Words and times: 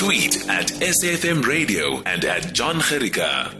Tweet 0.00 0.48
at 0.48 0.68
SAFM 0.68 1.44
Radio 1.44 2.00
and 2.04 2.24
at 2.24 2.54
John 2.54 2.76
Gerika. 2.76 3.52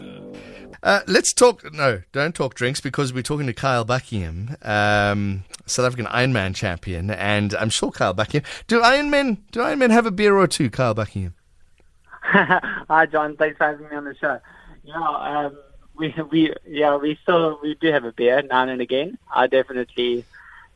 Uh, 0.81 1.01
let's 1.05 1.33
talk. 1.33 1.71
No, 1.71 2.01
don't 2.13 2.33
talk 2.33 2.55
drinks 2.55 2.81
because 2.81 3.13
we're 3.13 3.21
talking 3.21 3.45
to 3.45 3.53
Kyle 3.53 3.85
Buckingham, 3.85 4.57
um, 4.63 5.43
South 5.67 5.85
African 5.85 6.07
Ironman 6.07 6.55
champion, 6.55 7.11
and 7.11 7.53
I'm 7.53 7.69
sure 7.69 7.91
Kyle 7.91 8.15
Buckingham. 8.15 8.49
Do 8.65 8.81
Ironmen 8.81 9.37
do 9.51 9.59
Ironmen 9.59 9.91
have 9.91 10.07
a 10.07 10.11
beer 10.11 10.35
or 10.35 10.47
two? 10.47 10.71
Kyle 10.71 10.95
Buckingham. 10.95 11.35
Hi, 12.23 13.05
John. 13.05 13.37
Thanks 13.37 13.59
for 13.59 13.65
having 13.65 13.87
me 13.87 13.95
on 13.95 14.05
the 14.05 14.15
show. 14.15 14.39
Yeah, 14.83 14.95
um, 14.95 15.55
we 15.95 16.15
we 16.31 16.55
yeah 16.65 16.95
we 16.97 17.19
still 17.21 17.59
we 17.61 17.75
do 17.75 17.91
have 17.91 18.03
a 18.03 18.13
beer 18.13 18.41
now 18.41 18.67
and 18.67 18.81
again. 18.81 19.19
I 19.31 19.45
definitely 19.45 20.25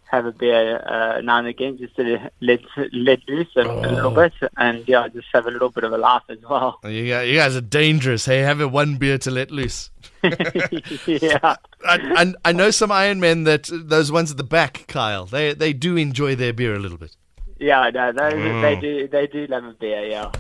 have 0.06 0.26
a 0.26 0.32
beer 0.32 0.82
uh, 0.86 1.22
now 1.22 1.40
and 1.40 1.48
again 1.48 1.78
just 1.78 1.96
to 1.96 2.32
let 2.42 2.60
let 2.94 3.28
loose 3.28 3.48
a, 3.56 3.62
oh. 3.62 3.80
a, 3.80 3.90
little 3.92 4.12
bit, 4.12 4.34
and 4.58 4.88
yeah, 4.88 5.08
just 5.08 5.28
have 5.34 5.46
a 5.48 5.52
little 5.52 5.70
bit 5.70 5.84
of 5.84 5.94
a 5.94 5.98
laugh 5.98 6.24
as 6.30 6.38
well. 6.50 6.80
You 6.86 7.10
guys, 7.10 7.28
you 7.30 7.36
guys 7.36 7.56
are 7.56 7.62
dangerous. 7.62 8.26
Hey, 8.26 8.40
have 8.40 8.62
a 8.62 8.68
one 8.68 8.98
beer 8.98 9.18
to 9.20 9.32
let 9.32 9.52
loose. 9.52 9.90
yeah, 10.24 11.56
and 11.88 12.36
I, 12.46 12.50
I 12.50 12.52
know 12.52 12.72
some 12.72 12.92
Iron 12.92 13.20
Men 13.20 13.44
that 13.44 13.70
those 13.72 14.12
ones 14.12 14.32
at 14.32 14.38
the 14.38 14.44
back, 14.44 14.86
Kyle. 14.88 15.26
They 15.26 15.54
they 15.54 15.74
do 15.74 15.98
enjoy 15.98 16.36
their 16.36 16.54
beer 16.54 16.76
a 16.76 16.80
little 16.80 16.98
bit. 16.98 17.16
Yeah, 17.58 17.90
no, 17.94 18.12
those, 18.12 18.34
mm. 18.34 18.62
they 18.62 18.80
do. 18.80 19.08
They 19.08 19.28
do 19.28 19.48
love 19.48 19.64
a 19.64 19.74
beer. 19.74 20.06
Yeah. 20.06 20.32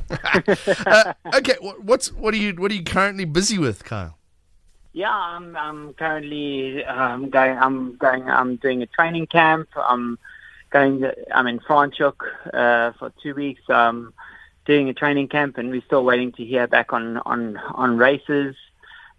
uh, 0.85 1.13
okay, 1.35 1.55
what's 1.61 2.11
what 2.11 2.33
are 2.33 2.37
you 2.37 2.53
what 2.53 2.71
are 2.71 2.75
you 2.75 2.83
currently 2.83 3.25
busy 3.25 3.57
with, 3.57 3.83
Kyle? 3.83 4.17
Yeah, 4.95 5.11
I'm, 5.11 5.57
I'm 5.57 5.93
currently 5.95 6.85
um, 6.85 7.29
going. 7.29 7.57
I'm 7.57 7.97
going. 7.97 8.29
I'm 8.29 8.55
doing 8.55 8.81
a 8.81 8.85
training 8.85 9.27
camp. 9.27 9.67
I'm 9.75 10.17
going. 10.69 11.01
To, 11.01 11.13
I'm 11.37 11.47
in 11.47 11.59
Franschhoek 11.59 12.15
uh, 12.53 12.93
for 12.97 13.11
two 13.21 13.35
weeks. 13.35 13.61
Um, 13.69 14.13
doing 14.65 14.87
a 14.87 14.93
training 14.93 15.27
camp, 15.27 15.57
and 15.57 15.69
we're 15.69 15.81
still 15.81 16.05
waiting 16.05 16.31
to 16.31 16.45
hear 16.45 16.65
back 16.65 16.93
on 16.93 17.17
on 17.17 17.57
on 17.57 17.97
races 17.97 18.55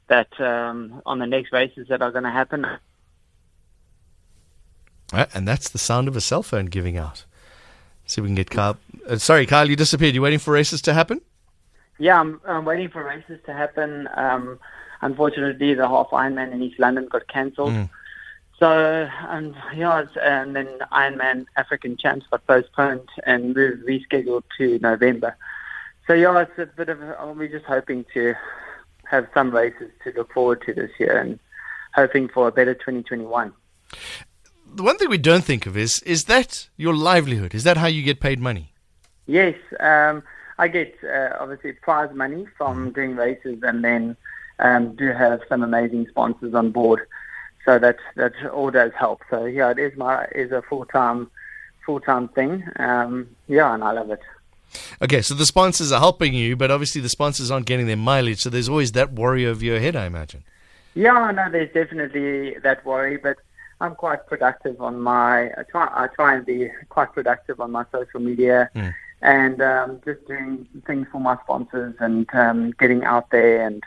that 0.06 0.40
um, 0.40 1.02
on 1.04 1.18
the 1.18 1.26
next 1.26 1.52
races 1.52 1.88
that 1.88 2.00
are 2.00 2.10
going 2.10 2.24
to 2.24 2.30
happen. 2.30 2.66
Right, 5.12 5.28
and 5.34 5.46
that's 5.46 5.68
the 5.68 5.78
sound 5.78 6.08
of 6.08 6.16
a 6.16 6.22
cell 6.22 6.42
phone 6.42 6.66
giving 6.66 6.96
out. 6.96 7.26
See 8.06 8.22
if 8.22 8.22
we 8.22 8.28
can 8.28 8.34
get 8.34 8.48
Kyle. 8.48 8.78
Uh, 9.06 9.18
sorry, 9.18 9.44
Kyle, 9.44 9.68
you 9.68 9.76
disappeared. 9.76 10.14
You 10.14 10.22
waiting 10.22 10.38
for 10.38 10.52
races 10.52 10.80
to 10.82 10.94
happen? 10.94 11.20
Yeah, 11.98 12.18
I'm, 12.18 12.40
I'm 12.46 12.64
waiting 12.64 12.88
for 12.88 13.04
races 13.04 13.40
to 13.44 13.52
happen. 13.52 14.08
Um, 14.14 14.58
unfortunately, 15.00 15.74
the 15.74 15.88
half 15.88 16.08
Ironman 16.10 16.52
in 16.52 16.62
East 16.62 16.78
London 16.78 17.08
got 17.10 17.26
cancelled. 17.28 17.72
Mm. 17.72 17.90
So, 18.58 19.08
and 19.28 19.54
yeah, 19.74 20.06
and 20.22 20.56
then 20.56 20.68
Ironman 20.90 21.46
African 21.56 21.96
Champs 21.96 22.26
got 22.30 22.46
postponed 22.46 23.08
and 23.24 23.54
moved, 23.54 23.86
rescheduled 23.86 24.44
to 24.56 24.78
November. 24.78 25.36
So 26.06 26.14
yeah, 26.14 26.40
it's 26.40 26.58
a 26.58 26.66
bit 26.66 26.88
of. 26.88 26.98
We're 27.36 27.48
just 27.48 27.66
hoping 27.66 28.04
to 28.14 28.34
have 29.04 29.28
some 29.34 29.50
races 29.50 29.90
to 30.04 30.12
look 30.16 30.32
forward 30.32 30.62
to 30.66 30.72
this 30.72 30.90
year 30.98 31.18
and 31.18 31.38
hoping 31.94 32.28
for 32.28 32.48
a 32.48 32.52
better 32.52 32.74
2021. 32.74 33.52
The 34.74 34.82
one 34.82 34.98
thing 34.98 35.08
we 35.08 35.18
don't 35.18 35.44
think 35.44 35.66
of 35.66 35.76
is 35.76 36.00
is 36.02 36.24
that 36.24 36.68
your 36.76 36.94
livelihood? 36.94 37.54
Is 37.54 37.64
that 37.64 37.76
how 37.76 37.86
you 37.86 38.02
get 38.02 38.20
paid 38.20 38.40
money? 38.40 38.72
Yes, 39.26 39.56
um, 39.80 40.22
I 40.58 40.68
get 40.68 40.94
uh, 41.04 41.30
obviously 41.40 41.72
prize 41.72 42.14
money 42.14 42.46
from 42.56 42.90
mm. 42.90 42.94
doing 42.94 43.16
races, 43.16 43.58
and 43.62 43.84
then 43.84 44.16
um, 44.58 44.94
do 44.96 45.12
have 45.12 45.40
some 45.48 45.62
amazing 45.62 46.06
sponsors 46.08 46.54
on 46.54 46.70
board. 46.70 47.06
So 47.64 47.78
that 47.78 47.96
that 48.14 48.32
all 48.52 48.70
does 48.70 48.92
help. 48.98 49.22
So 49.28 49.44
yeah, 49.44 49.70
it 49.70 49.78
is 49.78 49.96
my 49.96 50.26
is 50.34 50.52
a 50.52 50.62
full 50.62 50.84
time 50.84 51.30
full 51.84 52.00
time 52.00 52.28
thing. 52.28 52.64
Um, 52.76 53.28
yeah, 53.48 53.74
and 53.74 53.82
I 53.82 53.92
love 53.92 54.10
it. 54.10 54.22
Okay, 55.00 55.22
so 55.22 55.34
the 55.34 55.46
sponsors 55.46 55.92
are 55.92 56.00
helping 56.00 56.34
you, 56.34 56.56
but 56.56 56.70
obviously 56.70 57.00
the 57.00 57.08
sponsors 57.08 57.50
aren't 57.50 57.66
getting 57.66 57.86
their 57.86 57.96
mileage. 57.96 58.40
So 58.40 58.50
there's 58.50 58.68
always 58.68 58.92
that 58.92 59.12
worry 59.12 59.46
over 59.46 59.64
your 59.64 59.80
head, 59.80 59.96
I 59.96 60.06
imagine. 60.06 60.44
Yeah, 60.94 61.30
no, 61.30 61.50
there's 61.50 61.72
definitely 61.72 62.54
that 62.62 62.84
worry, 62.84 63.16
but 63.16 63.36
I'm 63.80 63.94
quite 63.94 64.26
productive 64.26 64.80
on 64.80 65.00
my. 65.00 65.46
I 65.50 65.62
try. 65.70 65.88
I 65.92 66.08
try 66.08 66.36
and 66.36 66.46
be 66.46 66.70
quite 66.88 67.12
productive 67.12 67.60
on 67.60 67.70
my 67.72 67.84
social 67.92 68.20
media. 68.20 68.70
Mm. 68.74 68.94
And 69.22 69.62
um, 69.62 70.00
just 70.04 70.26
doing 70.26 70.68
things 70.86 71.06
for 71.10 71.20
my 71.20 71.36
sponsors 71.42 71.94
and 72.00 72.28
um, 72.34 72.72
getting 72.78 73.02
out 73.04 73.30
there 73.30 73.66
and 73.66 73.82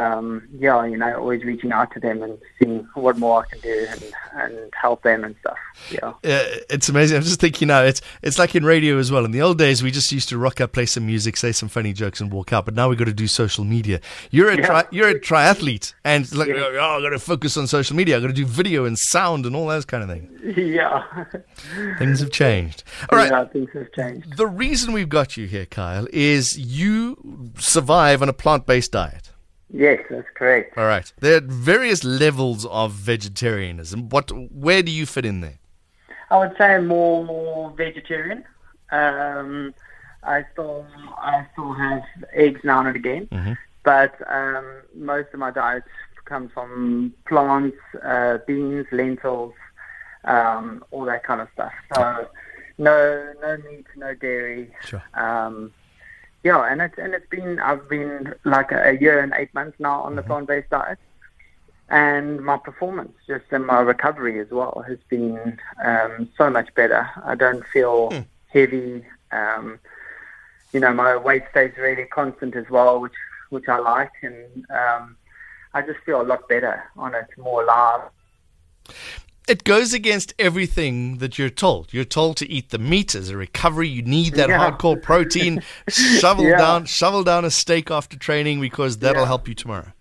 um, 0.00 0.48
yeah, 0.58 0.84
you 0.86 0.96
know, 0.96 1.14
always 1.16 1.44
reaching 1.44 1.72
out 1.72 1.92
to 1.92 2.00
them 2.00 2.22
and 2.22 2.38
seeing 2.58 2.88
what 2.94 3.18
more 3.18 3.42
I 3.42 3.46
can 3.46 3.60
do 3.60 3.86
and, 3.90 4.12
and 4.32 4.72
help 4.80 5.02
them 5.02 5.24
and 5.24 5.36
stuff. 5.40 5.58
Yeah. 5.90 6.14
yeah, 6.22 6.42
it's 6.70 6.88
amazing. 6.88 7.18
I'm 7.18 7.22
just 7.22 7.38
thinking 7.38 7.68
now, 7.68 7.82
it's 7.82 8.00
it's 8.22 8.38
like 8.38 8.54
in 8.54 8.64
radio 8.64 8.98
as 8.98 9.12
well. 9.12 9.26
In 9.26 9.30
the 9.30 9.42
old 9.42 9.58
days, 9.58 9.82
we 9.82 9.90
just 9.90 10.10
used 10.10 10.30
to 10.30 10.38
rock 10.38 10.60
up, 10.60 10.72
play 10.72 10.86
some 10.86 11.04
music, 11.04 11.36
say 11.36 11.52
some 11.52 11.68
funny 11.68 11.92
jokes, 11.92 12.20
and 12.20 12.32
walk 12.32 12.52
out. 12.52 12.64
But 12.64 12.74
now 12.74 12.88
we've 12.88 12.98
got 12.98 13.06
to 13.06 13.12
do 13.12 13.26
social 13.26 13.64
media. 13.64 14.00
You're 14.30 14.48
a 14.48 14.56
yeah. 14.56 14.66
tri- 14.66 14.88
you're 14.90 15.08
a 15.08 15.20
triathlete, 15.20 15.92
and 16.02 16.30
like, 16.34 16.48
yeah. 16.48 16.54
oh, 16.56 16.96
I've 16.96 17.02
got 17.02 17.10
to 17.10 17.18
focus 17.18 17.58
on 17.58 17.66
social 17.66 17.94
media. 17.94 18.16
I've 18.16 18.22
got 18.22 18.28
to 18.28 18.34
do 18.34 18.46
video 18.46 18.86
and 18.86 18.98
sound 18.98 19.44
and 19.44 19.54
all 19.54 19.66
those 19.66 19.84
kind 19.84 20.02
of 20.02 20.08
things. 20.08 20.30
Yeah, 20.70 21.24
things 21.98 22.20
have 22.20 22.30
changed. 22.30 22.84
All 23.10 23.18
right, 23.18 23.30
yeah, 23.30 23.44
things 23.46 23.70
have 23.74 23.90
changed. 23.92 24.36
The 24.36 24.46
reason 24.46 24.92
we've 24.92 25.08
got 25.08 25.36
you 25.36 25.46
here, 25.46 25.66
Kyle, 25.66 26.06
is 26.12 26.58
you 26.58 27.50
survive 27.58 28.22
on 28.22 28.28
a 28.28 28.32
plant-based 28.32 28.92
diet. 28.92 29.30
Yes, 29.72 30.00
that's 30.10 30.26
correct. 30.34 30.76
All 30.76 30.86
right. 30.86 31.12
There 31.20 31.36
are 31.36 31.40
various 31.40 32.02
levels 32.04 32.66
of 32.66 32.92
vegetarianism. 32.92 34.08
What, 34.08 34.30
where 34.52 34.82
do 34.82 34.90
you 34.90 35.06
fit 35.06 35.24
in 35.24 35.40
there? 35.40 35.58
I 36.30 36.38
would 36.38 36.56
say 36.56 36.78
more 36.78 37.24
more 37.24 37.70
vegetarian. 37.76 38.44
Um, 38.92 39.74
I 40.22 40.44
still, 40.52 40.86
I 41.18 41.46
still 41.52 41.72
have 41.72 42.02
eggs 42.32 42.60
now 42.62 42.80
and 42.86 42.96
again, 42.96 43.28
mm-hmm. 43.32 43.52
but 43.84 44.14
um, 44.30 44.82
most 44.94 45.28
of 45.32 45.40
my 45.40 45.50
diet 45.50 45.84
comes 46.24 46.52
from 46.52 47.14
plants, 47.26 47.76
uh, 48.04 48.38
beans, 48.46 48.86
lentils, 48.92 49.54
um, 50.24 50.84
all 50.90 51.04
that 51.06 51.24
kind 51.24 51.40
of 51.40 51.48
stuff. 51.54 51.72
So, 51.94 52.28
no, 52.78 53.32
no 53.40 53.56
meat, 53.68 53.86
no 53.96 54.14
dairy. 54.14 54.72
Sure. 54.84 55.02
Um, 55.14 55.72
yeah, 56.42 56.70
and 56.70 56.80
it's 56.80 56.98
and 56.98 57.14
it's 57.14 57.28
been 57.28 57.58
I've 57.58 57.88
been 57.88 58.34
like 58.44 58.72
a, 58.72 58.90
a 58.90 58.92
year 58.92 59.20
and 59.20 59.32
eight 59.36 59.52
months 59.54 59.78
now 59.78 60.02
on 60.02 60.16
the 60.16 60.22
mm-hmm. 60.22 60.30
plant-based 60.30 60.70
diet, 60.70 60.98
and 61.88 62.40
my 62.40 62.56
performance, 62.56 63.12
just 63.26 63.44
in 63.52 63.66
my 63.66 63.80
recovery 63.80 64.40
as 64.40 64.50
well, 64.50 64.84
has 64.86 64.98
been 65.08 65.58
um, 65.84 66.28
so 66.36 66.50
much 66.50 66.74
better. 66.74 67.08
I 67.24 67.34
don't 67.34 67.66
feel 67.66 68.10
mm. 68.10 68.24
heavy. 68.48 69.04
Um, 69.32 69.78
you 70.72 70.80
know, 70.80 70.92
my 70.92 71.16
weight 71.16 71.42
stays 71.50 71.72
really 71.76 72.04
constant 72.04 72.56
as 72.56 72.68
well, 72.70 73.00
which 73.00 73.18
which 73.50 73.68
I 73.68 73.78
like, 73.78 74.12
and 74.22 74.64
um, 74.70 75.16
I 75.74 75.82
just 75.82 76.00
feel 76.06 76.22
a 76.22 76.24
lot 76.24 76.48
better 76.48 76.84
on 76.96 77.14
it, 77.14 77.26
more 77.36 77.62
alive 77.64 78.02
it 79.50 79.64
goes 79.64 79.92
against 79.92 80.32
everything 80.38 81.18
that 81.18 81.38
you're 81.38 81.50
told. 81.50 81.92
You're 81.92 82.04
told 82.04 82.36
to 82.38 82.48
eat 82.48 82.70
the 82.70 82.78
meat 82.78 83.16
as 83.16 83.30
a 83.30 83.36
recovery. 83.36 83.88
You 83.88 84.02
need 84.02 84.34
that 84.34 84.48
yeah. 84.48 84.70
hardcore 84.70 85.02
protein. 85.02 85.62
shovel 85.88 86.44
yeah. 86.44 86.56
down, 86.56 86.84
shovel 86.86 87.24
down 87.24 87.44
a 87.44 87.50
steak 87.50 87.90
after 87.90 88.16
training 88.16 88.60
because 88.60 88.98
that'll 88.98 89.22
yeah. 89.22 89.26
help 89.26 89.48
you 89.48 89.54
tomorrow. 89.54 89.92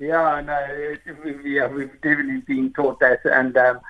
Yeah, 0.00 0.42
no, 0.44 0.58
it, 0.68 1.00
it, 1.06 1.46
yeah, 1.46 1.68
we've 1.68 1.92
definitely 2.02 2.42
been 2.46 2.72
taught 2.72 3.00
that, 3.00 3.20
and 3.24 3.56
um, 3.56 3.80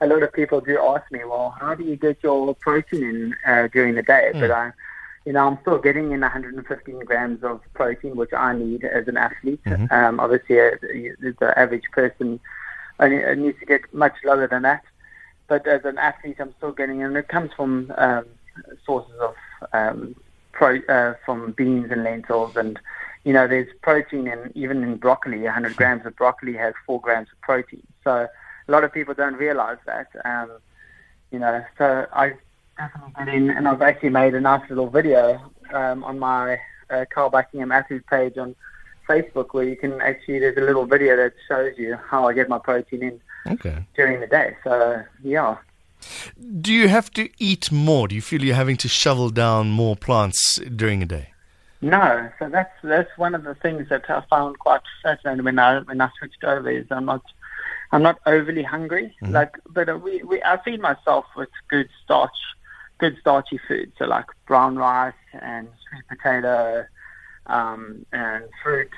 a 0.00 0.06
lot 0.06 0.22
of 0.22 0.32
people 0.32 0.60
do 0.60 0.78
ask 0.78 1.10
me, 1.10 1.24
well, 1.24 1.56
how 1.58 1.74
do 1.74 1.82
you 1.82 1.96
get 1.96 2.18
your 2.22 2.54
protein 2.54 3.02
in 3.02 3.36
uh, 3.44 3.68
during 3.72 3.94
the 3.96 4.02
day? 4.02 4.30
Mm. 4.32 4.40
But 4.40 4.50
I, 4.52 4.72
you 5.24 5.32
know, 5.32 5.44
I'm 5.48 5.58
still 5.62 5.78
getting 5.78 6.12
in 6.12 6.20
115 6.20 7.00
grams 7.00 7.42
of 7.42 7.62
protein, 7.74 8.14
which 8.14 8.32
I 8.32 8.56
need 8.56 8.84
as 8.84 9.08
an 9.08 9.16
athlete. 9.16 9.64
Mm-hmm. 9.64 9.92
Um, 9.92 10.20
obviously, 10.20 10.60
uh, 10.60 10.70
the 10.80 11.52
average 11.56 11.90
person 11.90 12.38
and 12.98 13.12
it 13.12 13.38
needs 13.38 13.58
to 13.60 13.66
get 13.66 13.92
much 13.92 14.14
lower 14.24 14.46
than 14.46 14.62
that. 14.62 14.82
But 15.48 15.66
as 15.66 15.84
an 15.84 15.98
athlete, 15.98 16.36
I'm 16.40 16.54
still 16.56 16.72
getting, 16.72 17.02
and 17.02 17.16
it 17.16 17.28
comes 17.28 17.52
from 17.52 17.92
um, 17.96 18.26
sources 18.84 19.14
of 19.20 19.34
um, 19.72 20.16
pro, 20.52 20.78
uh, 20.88 21.14
from 21.24 21.52
beans 21.52 21.90
and 21.90 22.04
lentils, 22.04 22.56
and 22.56 22.78
you 23.24 23.32
know, 23.32 23.48
there's 23.48 23.68
protein 23.82 24.28
in 24.28 24.52
even 24.54 24.84
in 24.84 24.96
broccoli. 24.96 25.42
100 25.42 25.74
grams 25.74 26.06
of 26.06 26.14
broccoli 26.14 26.54
has 26.54 26.74
four 26.86 27.00
grams 27.00 27.28
of 27.32 27.40
protein. 27.40 27.82
So 28.04 28.28
a 28.68 28.70
lot 28.70 28.84
of 28.84 28.92
people 28.92 29.14
don't 29.14 29.34
realize 29.34 29.78
that. 29.86 30.08
Um, 30.24 30.50
you 31.32 31.40
know, 31.40 31.64
so 31.76 32.06
I 32.12 32.34
definitely 32.78 33.36
in, 33.36 33.50
and 33.50 33.66
I've 33.66 33.82
actually 33.82 34.10
made 34.10 34.34
a 34.34 34.40
nice 34.40 34.68
little 34.68 34.88
video 34.88 35.50
um, 35.72 36.04
on 36.04 36.20
my 36.20 36.58
uh, 36.88 37.04
Kyle 37.10 37.30
Buckingham 37.30 37.72
athlete 37.72 38.06
page 38.06 38.38
on 38.38 38.54
Facebook 39.08 39.52
where 39.52 39.64
you 39.64 39.76
can 39.76 40.00
actually 40.00 40.38
there's 40.38 40.56
a 40.56 40.60
little 40.60 40.86
video 40.86 41.16
that 41.16 41.32
shows 41.48 41.74
you 41.76 41.96
how 41.96 42.28
I 42.28 42.32
get 42.32 42.48
my 42.48 42.58
protein 42.58 43.02
in 43.02 43.20
okay. 43.52 43.84
during 43.94 44.20
the 44.20 44.26
day. 44.26 44.56
So 44.64 45.02
yeah. 45.22 45.56
Do 46.60 46.72
you 46.72 46.88
have 46.88 47.10
to 47.12 47.28
eat 47.38 47.72
more? 47.72 48.06
Do 48.08 48.14
you 48.14 48.22
feel 48.22 48.42
you're 48.42 48.54
having 48.54 48.76
to 48.78 48.88
shovel 48.88 49.30
down 49.30 49.70
more 49.70 49.96
plants 49.96 50.60
during 50.74 51.02
a 51.02 51.06
day? 51.06 51.30
No, 51.80 52.30
so 52.38 52.48
that's 52.48 52.72
that's 52.82 53.10
one 53.16 53.34
of 53.34 53.44
the 53.44 53.54
things 53.54 53.88
that 53.90 54.08
I 54.08 54.22
found 54.30 54.58
quite 54.58 54.80
fascinating 55.02 55.44
when 55.44 55.58
I 55.58 55.80
when 55.80 56.00
I 56.00 56.10
switched 56.18 56.42
over 56.44 56.70
is 56.70 56.86
I'm 56.90 57.04
not 57.04 57.22
I'm 57.92 58.02
not 58.02 58.18
overly 58.26 58.62
hungry. 58.62 59.14
Mm-hmm. 59.22 59.32
Like, 59.32 59.56
but 59.68 60.02
we, 60.02 60.22
we 60.22 60.42
I 60.42 60.60
feed 60.62 60.80
myself 60.80 61.26
with 61.36 61.50
good 61.68 61.88
starch 62.04 62.30
good 62.98 63.16
starchy 63.20 63.60
food, 63.68 63.92
so 63.98 64.06
like 64.06 64.26
brown 64.46 64.76
rice 64.76 65.14
and 65.34 65.68
sweet 65.88 66.06
potato 66.08 66.86
um, 67.46 68.04
and 68.12 68.44
fruit. 68.62 68.90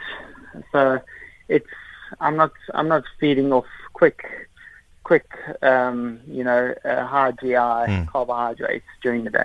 So 0.72 1.00
it's 1.48 1.66
I'm 2.20 2.36
not 2.36 2.52
I'm 2.74 2.88
not 2.88 3.04
feeding 3.20 3.52
off 3.52 3.66
quick 3.92 4.24
quick 5.04 5.30
um, 5.62 6.20
you 6.26 6.44
know 6.44 6.74
uh, 6.84 7.06
high 7.06 7.32
GI 7.32 7.54
mm. 7.54 8.08
carbohydrates 8.08 8.86
during 9.02 9.24
the 9.24 9.30
day. 9.30 9.44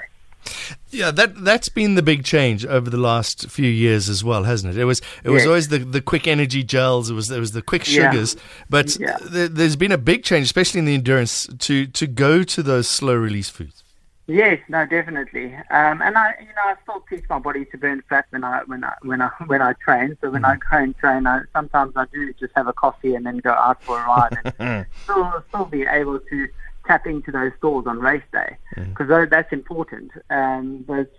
Yeah, 0.90 1.12
that 1.12 1.44
that's 1.44 1.70
been 1.70 1.96
the 1.96 2.04
big 2.04 2.24
change 2.24 2.66
over 2.66 2.90
the 2.90 2.98
last 2.98 3.50
few 3.50 3.70
years 3.70 4.10
as 4.10 4.24
well, 4.24 4.44
hasn't 4.44 4.76
it? 4.76 4.80
It 4.80 4.86
was 4.86 5.02
it 5.24 5.30
was 5.30 5.46
always 5.46 5.70
the, 5.70 5.80
the 5.80 6.02
quick 6.02 6.28
energy 6.28 6.64
gels. 6.64 7.10
It 7.10 7.14
was 7.14 7.28
there 7.30 7.40
was 7.40 7.54
the 7.54 7.62
quick 7.62 7.84
sugars, 7.84 8.36
yeah. 8.36 8.42
but 8.70 9.00
yeah. 9.00 9.18
Th- 9.18 9.52
there's 9.52 9.76
been 9.76 9.92
a 9.92 9.98
big 9.98 10.24
change, 10.24 10.46
especially 10.46 10.80
in 10.80 10.86
the 10.86 10.94
endurance, 10.94 11.48
to 11.60 11.88
to 11.88 12.08
go 12.08 12.44
to 12.44 12.62
those 12.62 12.88
slow 12.88 13.16
release 13.16 13.50
foods. 13.50 13.84
Yes, 14.28 14.60
no, 14.70 14.86
definitely. 14.86 15.54
Um, 15.70 16.02
and 16.02 16.18
I, 16.18 16.34
you 16.40 16.48
know, 16.48 16.62
I 16.64 16.76
still 16.84 17.04
teach 17.10 17.28
my 17.30 17.40
body 17.40 17.66
to 17.66 17.78
burn 17.78 18.02
fat 18.08 18.26
when 18.30 18.44
I 18.44 18.62
when 18.66 18.84
I 18.84 18.94
when 19.02 19.22
I 19.22 19.30
when 19.48 19.62
I 19.62 19.74
train. 19.74 20.18
So 20.22 20.30
when 20.30 20.44
mm. 20.44 20.52
I 20.52 20.56
go 20.56 20.84
and 20.84 20.98
train, 20.98 21.28
I, 21.28 21.42
sometimes 21.52 21.94
I 21.98 22.06
do 22.14 22.34
just 22.34 22.54
have 22.56 22.68
a 22.68 22.74
coffee 22.74 23.16
and 23.16 23.26
then 23.26 23.40
go 23.40 23.52
out 23.52 23.84
for 23.84 24.00
a 24.00 24.06
ride, 24.06 24.54
and 24.60 24.86
still 25.04 25.44
still 25.50 25.66
be 25.66 25.84
able 25.84 26.20
to 26.20 26.48
tap 26.88 27.06
into 27.06 27.32
those 27.32 27.52
stores 27.58 27.86
on 27.86 28.00
race 28.00 28.24
day 28.32 28.58
because 28.76 29.08
mm. 29.08 29.30
that's 29.30 29.52
important. 29.52 30.12
Um, 30.30 30.86
but 30.88 31.12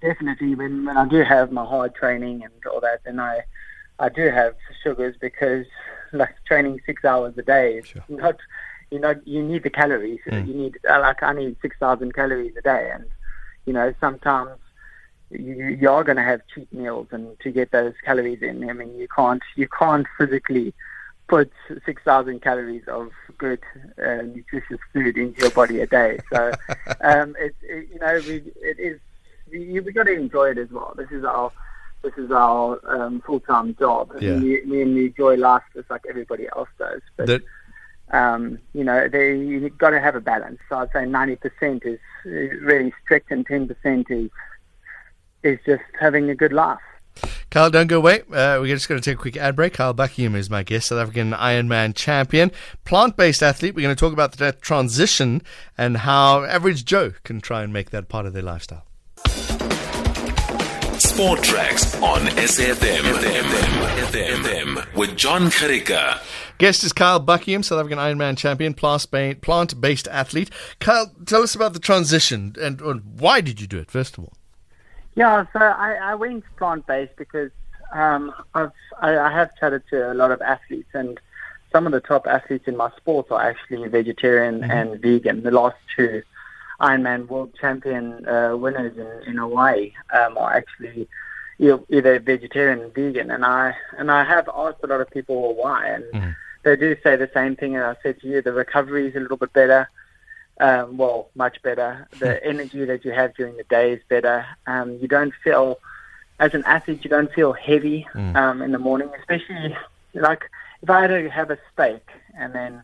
definitely, 0.00 0.54
when 0.54 0.84
when 0.84 0.96
I 0.96 1.08
do 1.08 1.24
have 1.24 1.50
my 1.50 1.64
hard 1.64 1.96
training 1.96 2.44
and 2.44 2.52
all 2.72 2.80
that, 2.80 3.02
then 3.04 3.18
I 3.18 3.40
I 3.98 4.08
do 4.08 4.30
have 4.30 4.54
sugars 4.84 5.16
because 5.20 5.66
like 6.12 6.36
training 6.44 6.80
six 6.86 7.04
hours 7.04 7.36
a 7.38 7.42
day 7.42 7.78
is 7.78 7.86
sure. 7.86 8.04
not 8.08 8.36
you 8.92 8.98
know, 8.98 9.14
you 9.24 9.42
need 9.42 9.62
the 9.62 9.70
calories. 9.70 10.20
Mm. 10.28 10.46
You 10.46 10.54
need 10.54 10.78
uh, 10.88 11.00
like 11.00 11.22
I 11.22 11.32
need 11.32 11.56
six 11.62 11.76
thousand 11.80 12.14
calories 12.14 12.52
a 12.58 12.62
day, 12.62 12.90
and 12.94 13.06
you 13.64 13.72
know 13.72 13.94
sometimes 14.00 14.58
you, 15.30 15.76
you 15.80 15.88
are 15.88 16.04
going 16.04 16.16
to 16.18 16.22
have 16.22 16.42
cheat 16.54 16.70
meals 16.72 17.08
and 17.10 17.38
to 17.40 17.50
get 17.50 17.70
those 17.72 17.94
calories 18.04 18.42
in. 18.42 18.68
I 18.68 18.74
mean, 18.74 18.94
you 18.96 19.08
can't 19.14 19.42
you 19.56 19.66
can't 19.66 20.06
physically 20.18 20.74
put 21.28 21.50
six 21.86 22.02
thousand 22.04 22.42
calories 22.42 22.84
of 22.86 23.10
good 23.38 23.60
uh, 23.98 24.22
nutritious 24.22 24.78
food 24.92 25.16
into 25.16 25.40
your 25.40 25.50
body 25.50 25.80
a 25.80 25.86
day. 25.86 26.20
So 26.30 26.54
um, 27.02 27.34
it, 27.38 27.56
it 27.62 27.88
you 27.92 27.98
know 27.98 28.22
we, 28.26 28.52
it 28.60 28.78
is 28.78 29.00
we, 29.50 29.80
we 29.80 29.92
got 29.92 30.04
to 30.04 30.12
enjoy 30.12 30.50
it 30.50 30.58
as 30.58 30.70
well. 30.70 30.92
This 30.96 31.10
is 31.10 31.24
our 31.24 31.50
this 32.02 32.12
is 32.18 32.30
our 32.30 32.78
um, 32.86 33.22
full 33.24 33.40
time 33.40 33.74
job. 33.78 34.12
Yeah. 34.20 34.34
We, 34.36 34.62
we 34.66 34.82
enjoy 34.82 35.36
life 35.36 35.62
just 35.74 35.88
like 35.88 36.02
everybody 36.08 36.46
else 36.54 36.68
does. 36.78 37.00
But 37.16 37.28
that- 37.28 37.42
um, 38.12 38.58
you 38.74 38.84
know, 38.84 39.08
they, 39.08 39.36
you've 39.36 39.76
got 39.78 39.90
to 39.90 40.00
have 40.00 40.14
a 40.14 40.20
balance. 40.20 40.58
So 40.68 40.76
I'd 40.76 40.92
say 40.92 41.00
90% 41.00 41.86
is 41.86 41.98
really 42.24 42.92
strict 43.02 43.30
and 43.30 43.46
10% 43.46 44.10
is, 44.10 44.30
is 45.42 45.58
just 45.66 45.82
having 45.98 46.28
a 46.30 46.34
good 46.34 46.52
laugh. 46.52 46.80
Kyle, 47.50 47.70
don't 47.70 47.88
go 47.88 47.98
away. 47.98 48.20
Uh, 48.32 48.58
we're 48.60 48.74
just 48.74 48.88
going 48.88 49.00
to 49.00 49.04
take 49.04 49.18
a 49.18 49.20
quick 49.20 49.36
ad 49.36 49.56
break. 49.56 49.74
Kyle 49.74 49.92
Buckingham 49.92 50.34
is 50.34 50.48
my 50.48 50.62
guest, 50.62 50.88
South 50.88 50.98
African 50.98 51.32
Ironman 51.32 51.94
champion, 51.94 52.50
plant 52.84 53.16
based 53.16 53.42
athlete. 53.42 53.74
We're 53.74 53.82
going 53.82 53.94
to 53.94 54.00
talk 54.00 54.14
about 54.14 54.32
that 54.38 54.62
transition 54.62 55.42
and 55.76 55.98
how 55.98 56.44
average 56.44 56.86
Joe 56.86 57.12
can 57.24 57.42
try 57.42 57.62
and 57.62 57.70
make 57.72 57.90
that 57.90 58.08
part 58.08 58.24
of 58.24 58.32
their 58.32 58.42
lifestyle. 58.42 58.86
Sport 60.98 61.42
Tracks 61.42 61.94
on 61.96 62.22
SAFM 62.22 63.02
with 64.94 65.16
John 65.16 65.50
Karika. 65.50 66.22
Guest 66.58 66.84
is 66.84 66.92
Kyle 66.92 67.18
Buckingham, 67.18 67.62
South 67.62 67.80
African 67.80 67.98
Ironman 67.98 68.36
champion, 68.36 68.74
plant 68.74 69.80
based 69.80 70.08
athlete. 70.08 70.50
Kyle, 70.78 71.12
tell 71.26 71.42
us 71.42 71.54
about 71.54 71.72
the 71.72 71.80
transition 71.80 72.54
and, 72.60 72.80
why 73.18 73.40
did 73.40 73.60
you 73.60 73.66
do 73.66 73.78
it, 73.78 73.90
first 73.90 74.18
of 74.18 74.24
all? 74.24 74.34
Yeah, 75.14 75.44
so 75.52 75.58
I, 75.58 75.94
I 75.94 76.14
went 76.14 76.44
plant 76.56 76.86
based 76.86 77.16
because 77.16 77.50
um, 77.92 78.32
I've, 78.54 78.72
I, 79.00 79.18
I 79.18 79.32
have 79.32 79.54
chatted 79.56 79.82
to 79.90 80.12
a 80.12 80.14
lot 80.14 80.30
of 80.30 80.40
athletes, 80.40 80.88
and 80.94 81.20
some 81.70 81.86
of 81.86 81.92
the 81.92 82.00
top 82.00 82.26
athletes 82.26 82.66
in 82.66 82.76
my 82.76 82.90
sport 82.96 83.30
are 83.30 83.42
actually 83.42 83.88
vegetarian 83.88 84.60
mm-hmm. 84.60 84.70
and 84.70 85.00
vegan. 85.00 85.42
The 85.42 85.50
last 85.50 85.76
two 85.94 86.22
Ironman 86.80 87.28
world 87.28 87.54
champion 87.60 88.26
uh, 88.26 88.56
winners 88.56 88.96
in, 88.96 89.30
in 89.30 89.36
Hawaii 89.36 89.92
um, 90.12 90.38
are 90.38 90.54
actually 90.54 91.08
either 91.58 92.18
vegetarian 92.18 92.80
or 92.80 92.88
vegan, 92.88 93.30
and 93.30 93.44
I 93.44 93.76
and 93.96 94.10
I 94.10 94.24
have 94.24 94.48
asked 94.48 94.78
a 94.82 94.86
lot 94.86 95.00
of 95.00 95.10
people 95.10 95.54
why, 95.54 95.88
and 95.88 96.04
mm-hmm 96.04 96.30
they 96.62 96.76
do 96.76 96.96
say 97.02 97.16
the 97.16 97.30
same 97.34 97.56
thing. 97.56 97.76
And 97.76 97.84
I 97.84 97.96
said 98.02 98.20
to 98.20 98.28
you, 98.28 98.42
the 98.42 98.52
recovery 98.52 99.08
is 99.08 99.16
a 99.16 99.20
little 99.20 99.36
bit 99.36 99.52
better. 99.52 99.88
Um, 100.60 100.96
well, 100.96 101.30
much 101.34 101.60
better. 101.62 102.06
The 102.18 102.34
hmm. 102.34 102.48
energy 102.48 102.84
that 102.84 103.04
you 103.04 103.10
have 103.12 103.34
during 103.34 103.56
the 103.56 103.64
day 103.64 103.92
is 103.92 104.02
better. 104.08 104.46
Um, 104.66 104.98
you 104.98 105.08
don't 105.08 105.34
feel, 105.42 105.78
as 106.38 106.54
an 106.54 106.64
athlete, 106.66 107.04
you 107.04 107.10
don't 107.10 107.32
feel 107.32 107.52
heavy 107.52 108.06
mm. 108.14 108.36
um, 108.36 108.62
in 108.62 108.70
the 108.72 108.78
morning, 108.78 109.10
especially 109.18 109.76
like 110.14 110.48
if 110.82 110.90
I 110.90 111.02
had 111.02 111.08
to 111.08 111.30
have 111.30 111.50
a 111.50 111.58
steak 111.72 112.06
and 112.36 112.54
then 112.54 112.82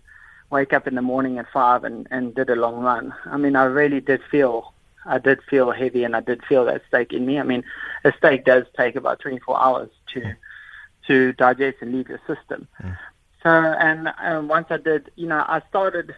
wake 0.50 0.72
up 0.72 0.86
in 0.86 0.94
the 0.94 1.02
morning 1.02 1.38
at 1.38 1.46
five 1.52 1.84
and, 1.84 2.08
and 2.10 2.34
did 2.34 2.48
a 2.48 2.56
long 2.56 2.80
run. 2.80 3.14
I 3.26 3.36
mean, 3.36 3.54
I 3.54 3.64
really 3.64 4.00
did 4.00 4.22
feel, 4.30 4.72
I 5.06 5.18
did 5.18 5.40
feel 5.48 5.70
heavy 5.70 6.04
and 6.04 6.14
I 6.14 6.20
did 6.20 6.44
feel 6.44 6.64
that 6.66 6.82
steak 6.88 7.12
in 7.12 7.26
me. 7.26 7.38
I 7.38 7.42
mean, 7.42 7.64
a 8.04 8.12
steak 8.18 8.44
does 8.44 8.64
take 8.76 8.96
about 8.96 9.20
24 9.20 9.60
hours 9.60 9.90
to, 10.14 10.34
to 11.06 11.32
digest 11.32 11.78
and 11.80 11.94
leave 11.94 12.08
your 12.08 12.20
system. 12.26 12.68
Mm. 12.82 12.98
So, 13.42 13.50
and 13.50 14.12
um, 14.18 14.48
once 14.48 14.66
I 14.70 14.78
did, 14.78 15.10
you 15.16 15.26
know, 15.26 15.44
I 15.46 15.62
started, 15.68 16.14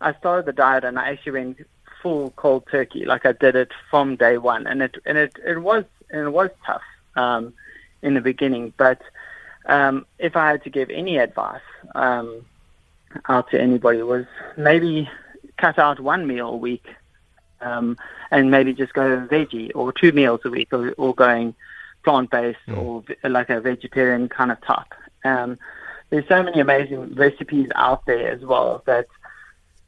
I 0.00 0.14
started 0.14 0.46
the 0.46 0.52
diet 0.52 0.84
and 0.84 0.98
I 0.98 1.10
actually 1.10 1.32
went 1.32 1.58
full 2.02 2.30
cold 2.36 2.64
turkey. 2.70 3.04
Like 3.04 3.24
I 3.24 3.32
did 3.32 3.54
it 3.56 3.70
from 3.90 4.16
day 4.16 4.36
one, 4.36 4.66
and 4.66 4.82
it 4.82 4.96
and 5.06 5.16
it 5.16 5.36
it 5.46 5.58
was 5.58 5.84
and 6.10 6.26
it 6.26 6.30
was 6.30 6.50
tough 6.66 6.82
um, 7.16 7.54
in 8.02 8.14
the 8.14 8.20
beginning. 8.20 8.74
But 8.76 9.00
um, 9.66 10.04
if 10.18 10.36
I 10.36 10.50
had 10.50 10.64
to 10.64 10.70
give 10.70 10.90
any 10.90 11.18
advice 11.18 11.60
um, 11.94 12.44
out 13.28 13.50
to 13.50 13.60
anybody, 13.60 14.02
was 14.02 14.26
maybe 14.56 15.08
cut 15.56 15.78
out 15.78 16.00
one 16.00 16.26
meal 16.26 16.48
a 16.48 16.56
week, 16.56 16.86
um, 17.62 17.96
and 18.30 18.50
maybe 18.50 18.72
just 18.72 18.92
go 18.92 19.26
veggie 19.30 19.70
or 19.74 19.92
two 19.92 20.12
meals 20.12 20.40
a 20.44 20.50
week, 20.50 20.72
or, 20.72 20.92
or 20.92 21.14
going 21.14 21.54
plant 22.04 22.30
based 22.30 22.58
mm. 22.66 22.76
or 22.76 23.04
like 23.28 23.50
a 23.50 23.60
vegetarian 23.60 24.28
kind 24.28 24.50
of 24.50 24.60
type. 24.62 24.92
Um, 25.24 25.58
there's 26.10 26.28
so 26.28 26.42
many 26.42 26.60
amazing 26.60 27.14
recipes 27.14 27.68
out 27.74 28.04
there 28.06 28.30
as 28.30 28.40
well 28.42 28.82
that 28.86 29.06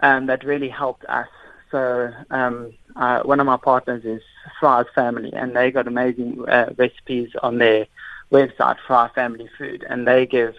um, 0.00 0.26
that 0.26 0.44
really 0.44 0.68
helped 0.68 1.04
us. 1.06 1.28
So 1.70 2.12
um, 2.30 2.72
uh, 2.96 3.22
one 3.22 3.40
of 3.40 3.46
my 3.46 3.56
partners 3.56 4.04
is 4.04 4.22
Fry's 4.60 4.86
Family, 4.94 5.32
and 5.32 5.56
they 5.56 5.70
got 5.70 5.88
amazing 5.88 6.44
uh, 6.48 6.72
recipes 6.76 7.30
on 7.42 7.58
their 7.58 7.86
website, 8.30 8.76
Fry 8.86 9.08
Family 9.14 9.48
Food, 9.58 9.84
and 9.88 10.06
they 10.06 10.26
give 10.26 10.54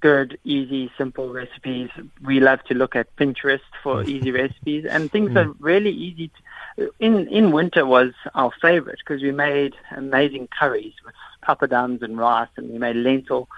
good, 0.00 0.38
easy, 0.44 0.90
simple 0.96 1.32
recipes. 1.32 1.90
We 2.24 2.40
love 2.40 2.62
to 2.64 2.74
look 2.74 2.94
at 2.96 3.14
Pinterest 3.16 3.60
for 3.82 4.02
easy 4.04 4.30
recipes, 4.30 4.84
and 4.88 5.10
things 5.10 5.30
mm. 5.30 5.44
are 5.44 5.52
really 5.58 5.90
easy. 5.90 6.30
To, 6.76 6.92
in 7.00 7.26
in 7.28 7.52
winter 7.52 7.84
was 7.84 8.12
our 8.34 8.52
favorite 8.60 8.98
because 8.98 9.22
we 9.22 9.32
made 9.32 9.74
amazing 9.96 10.48
curries 10.48 10.94
with 11.04 11.14
papadums 11.42 12.02
and 12.02 12.16
rice, 12.18 12.48
and 12.56 12.70
we 12.70 12.78
made 12.78 12.96
lentil 12.96 13.48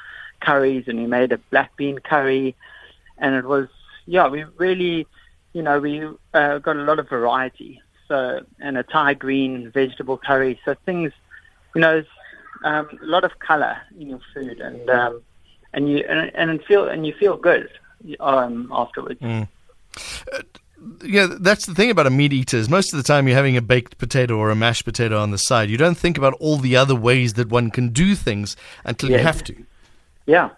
curries 0.40 0.84
and 0.88 0.98
we 0.98 1.06
made 1.06 1.32
a 1.32 1.38
black 1.50 1.76
bean 1.76 1.98
curry 1.98 2.56
and 3.18 3.34
it 3.34 3.44
was 3.44 3.68
yeah 4.06 4.26
we 4.28 4.44
really 4.56 5.06
you 5.52 5.62
know 5.62 5.78
we 5.78 6.02
uh, 6.34 6.58
got 6.58 6.76
a 6.76 6.82
lot 6.82 6.98
of 6.98 7.08
variety 7.08 7.80
so 8.08 8.40
and 8.58 8.76
a 8.76 8.82
thai 8.82 9.14
green 9.14 9.70
vegetable 9.70 10.16
curry 10.16 10.58
so 10.64 10.74
things 10.86 11.12
you 11.74 11.80
know 11.80 12.02
um, 12.64 12.88
a 13.02 13.06
lot 13.06 13.24
of 13.24 13.38
color 13.38 13.76
in 13.98 14.08
your 14.08 14.20
food 14.34 14.60
and 14.60 14.90
um, 14.90 15.22
and 15.72 15.88
you 15.90 15.98
and, 16.08 16.30
and 16.34 16.62
feel 16.64 16.88
and 16.88 17.06
you 17.06 17.12
feel 17.14 17.36
good 17.36 17.68
um, 18.20 18.68
afterwards 18.72 19.20
mm. 19.20 19.46
uh, 20.32 20.38
yeah, 21.04 21.28
that's 21.40 21.66
the 21.66 21.74
thing 21.74 21.90
about 21.90 22.06
a 22.06 22.10
meat 22.10 22.32
eater 22.32 22.56
is 22.56 22.68
most 22.68 22.92
of 22.92 22.96
the 22.96 23.02
time 23.02 23.28
you're 23.28 23.36
having 23.36 23.56
a 23.56 23.62
baked 23.62 23.98
potato 23.98 24.36
or 24.36 24.50
a 24.50 24.56
mashed 24.56 24.84
potato 24.84 25.18
on 25.18 25.30
the 25.30 25.38
side. 25.38 25.68
You 25.68 25.76
don't 25.76 25.96
think 25.96 26.16
about 26.16 26.34
all 26.40 26.56
the 26.56 26.76
other 26.76 26.94
ways 26.94 27.34
that 27.34 27.48
one 27.50 27.70
can 27.70 27.90
do 27.90 28.14
things 28.14 28.56
until 28.84 29.10
you 29.10 29.18
have 29.18 29.44
to. 29.44 29.64
Yeah, 30.26 30.50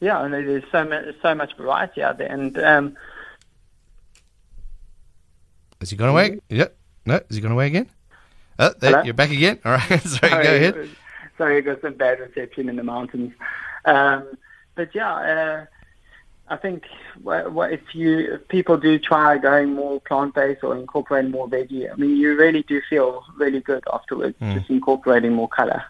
yeah, 0.00 0.22
and 0.22 0.32
there's 0.32 0.64
so 0.70 0.84
much, 0.84 1.04
so 1.22 1.34
much 1.34 1.56
variety 1.56 2.02
out 2.02 2.18
there. 2.18 2.28
And 2.28 2.56
um, 2.58 2.96
has 5.80 5.90
he 5.90 5.96
gone 5.96 6.10
away? 6.10 6.30
Mm-hmm. 6.30 6.56
Yeah, 6.56 6.68
no, 7.06 7.20
is 7.28 7.36
he 7.36 7.42
gone 7.42 7.52
away 7.52 7.66
again? 7.66 7.88
Oh, 8.58 8.72
there, 8.78 9.04
you're 9.04 9.14
back 9.14 9.30
again. 9.30 9.58
All 9.64 9.72
right, 9.72 9.88
sorry, 9.88 10.00
sorry, 10.30 10.44
go 10.44 10.54
ahead. 10.54 10.88
Sorry, 11.36 11.56
I 11.56 11.60
got 11.62 11.80
some 11.80 11.94
bad 11.94 12.20
reception 12.20 12.68
in 12.68 12.76
the 12.76 12.84
mountains. 12.84 13.32
Um, 13.84 14.38
but 14.74 14.94
yeah, 14.94 15.14
uh, 15.14 15.66
I 16.48 16.56
think 16.56 16.84
what, 17.22 17.52
what 17.52 17.72
if 17.72 17.94
you 17.94 18.34
if 18.34 18.48
people 18.48 18.76
do 18.76 18.98
try 18.98 19.38
going 19.38 19.74
more 19.74 20.00
plant 20.00 20.34
based 20.34 20.62
or 20.62 20.76
incorporating 20.76 21.30
more 21.30 21.48
veggie, 21.48 21.90
I 21.90 21.96
mean, 21.96 22.16
you 22.16 22.36
really 22.36 22.62
do 22.62 22.80
feel 22.88 23.24
really 23.36 23.60
good 23.60 23.84
afterwards, 23.92 24.36
mm. 24.40 24.54
just 24.54 24.68
incorporating 24.70 25.32
more 25.32 25.48
color. 25.48 25.84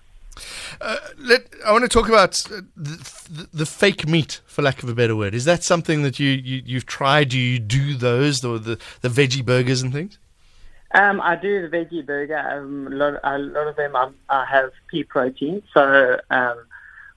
Uh, 0.80 0.96
let, 1.18 1.46
I 1.64 1.70
want 1.72 1.84
to 1.84 1.88
talk 1.88 2.08
about 2.08 2.40
uh, 2.50 2.62
the, 2.76 3.48
the, 3.52 3.66
fake 3.66 4.08
meat, 4.08 4.40
for 4.46 4.62
lack 4.62 4.82
of 4.82 4.88
a 4.88 4.94
better 4.94 5.14
word. 5.14 5.32
Is 5.32 5.44
that 5.44 5.62
something 5.62 6.02
that 6.02 6.18
you, 6.18 6.30
you 6.30 6.74
have 6.74 6.86
tried? 6.86 7.28
Do 7.28 7.38
you 7.38 7.60
do 7.60 7.94
those, 7.94 8.40
the, 8.40 8.58
the 8.58 8.78
the 9.00 9.08
veggie 9.08 9.44
burgers 9.44 9.82
and 9.82 9.92
things? 9.92 10.18
Um, 10.92 11.20
I 11.20 11.36
do 11.36 11.68
the 11.68 11.76
veggie 11.76 12.04
burger. 12.04 12.38
Um, 12.38 12.88
a, 12.88 12.90
lot, 12.90 13.20
a 13.22 13.38
lot 13.38 13.68
of 13.68 13.76
them 13.76 13.96
I, 13.96 14.10
I 14.28 14.44
have 14.44 14.72
pea 14.88 15.04
protein, 15.04 15.62
so 15.72 16.20
um, 16.30 16.58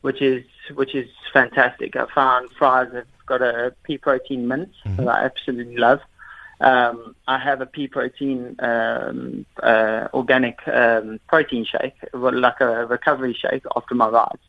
which 0.02 0.22
is 0.22 0.44
which 0.74 0.94
is 0.96 1.10
fantastic. 1.34 1.96
I 1.96 2.06
found 2.14 2.50
Fry's 2.58 2.92
have 2.94 3.06
got 3.26 3.42
a 3.42 3.74
pea 3.84 3.98
protein 3.98 4.48
mince 4.48 4.76
Mm-hmm. 4.86 5.06
that 5.06 5.10
I 5.10 5.26
absolutely 5.26 5.78
love. 5.78 6.00
Um, 6.60 7.16
I 7.28 7.38
have 7.38 7.62
a 7.62 7.68
pea 7.68 7.88
protein 7.88 8.56
um, 8.60 9.46
uh, 9.62 10.08
organic 10.14 10.68
um, 10.68 11.20
protein 11.28 11.66
shake, 11.66 11.94
like 12.14 12.62
a 12.62 12.86
recovery 12.88 13.38
shake 13.40 13.64
after 13.76 13.94
my 13.94 14.10
rides, 14.10 14.42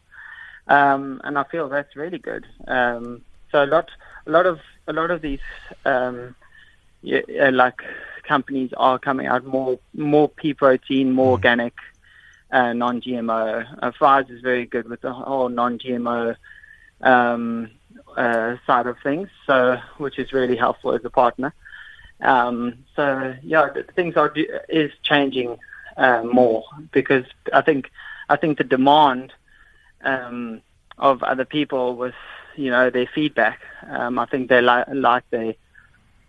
um, 0.69 1.21
and 1.25 1.37
I 1.38 1.45
feel 1.45 1.69
that's 1.69 1.95
really 1.97 2.19
good. 2.19 2.47
Um, 2.67 3.23
so 3.52 3.62
a 3.62 3.67
lot, 3.67 3.90
a 4.26 4.31
lot 4.31 4.47
of 4.47 4.61
a 4.87 4.93
lot 4.95 5.11
of 5.11 5.21
these 5.21 5.40
um, 5.85 6.35
yeah, 7.02 7.21
uh, 7.43 7.52
like 7.52 7.83
companies 8.26 8.71
are 8.76 8.99
coming 8.99 9.26
out 9.26 9.45
more 9.45 9.78
more 9.95 10.28
pea 10.31 10.55
protein, 10.55 11.12
more 11.12 11.33
organic, 11.33 11.75
uh, 12.50 12.73
non-GMO. 12.73 13.83
Uh, 13.83 13.93
Fry's 13.93 14.28
is 14.31 14.40
very 14.40 14.67
good 14.67 14.88
with 14.88 15.00
the 15.00 15.12
whole 15.12 15.49
non-GMO 15.49 16.37
um, 17.00 17.71
uh, 18.17 18.57
side 18.67 18.87
of 18.87 18.97
things, 19.02 19.28
so 19.47 19.78
which 19.99 20.19
is 20.19 20.33
really 20.33 20.57
helpful 20.57 20.95
as 20.95 21.05
a 21.05 21.11
partner. 21.11 21.55
Um, 22.21 22.85
so 22.97 23.35
yeah, 23.43 23.69
things 23.95 24.17
are 24.17 24.33
is 24.69 24.90
changing 25.02 25.59
uh, 25.97 26.23
more 26.25 26.64
because 26.93 27.25
I 27.52 27.61
think 27.61 27.90
I 28.28 28.37
think 28.37 28.59
the 28.59 28.64
demand 28.64 29.33
um, 30.02 30.62
of 30.99 31.23
other 31.23 31.45
people 31.45 31.97
with 31.97 32.14
you 32.57 32.71
know 32.71 32.90
their 32.90 33.07
feedback. 33.07 33.61
Um, 33.88 34.19
I 34.19 34.26
think 34.26 34.49
they 34.49 34.61
li- 34.61 34.85
like 34.93 35.25
the 35.31 35.55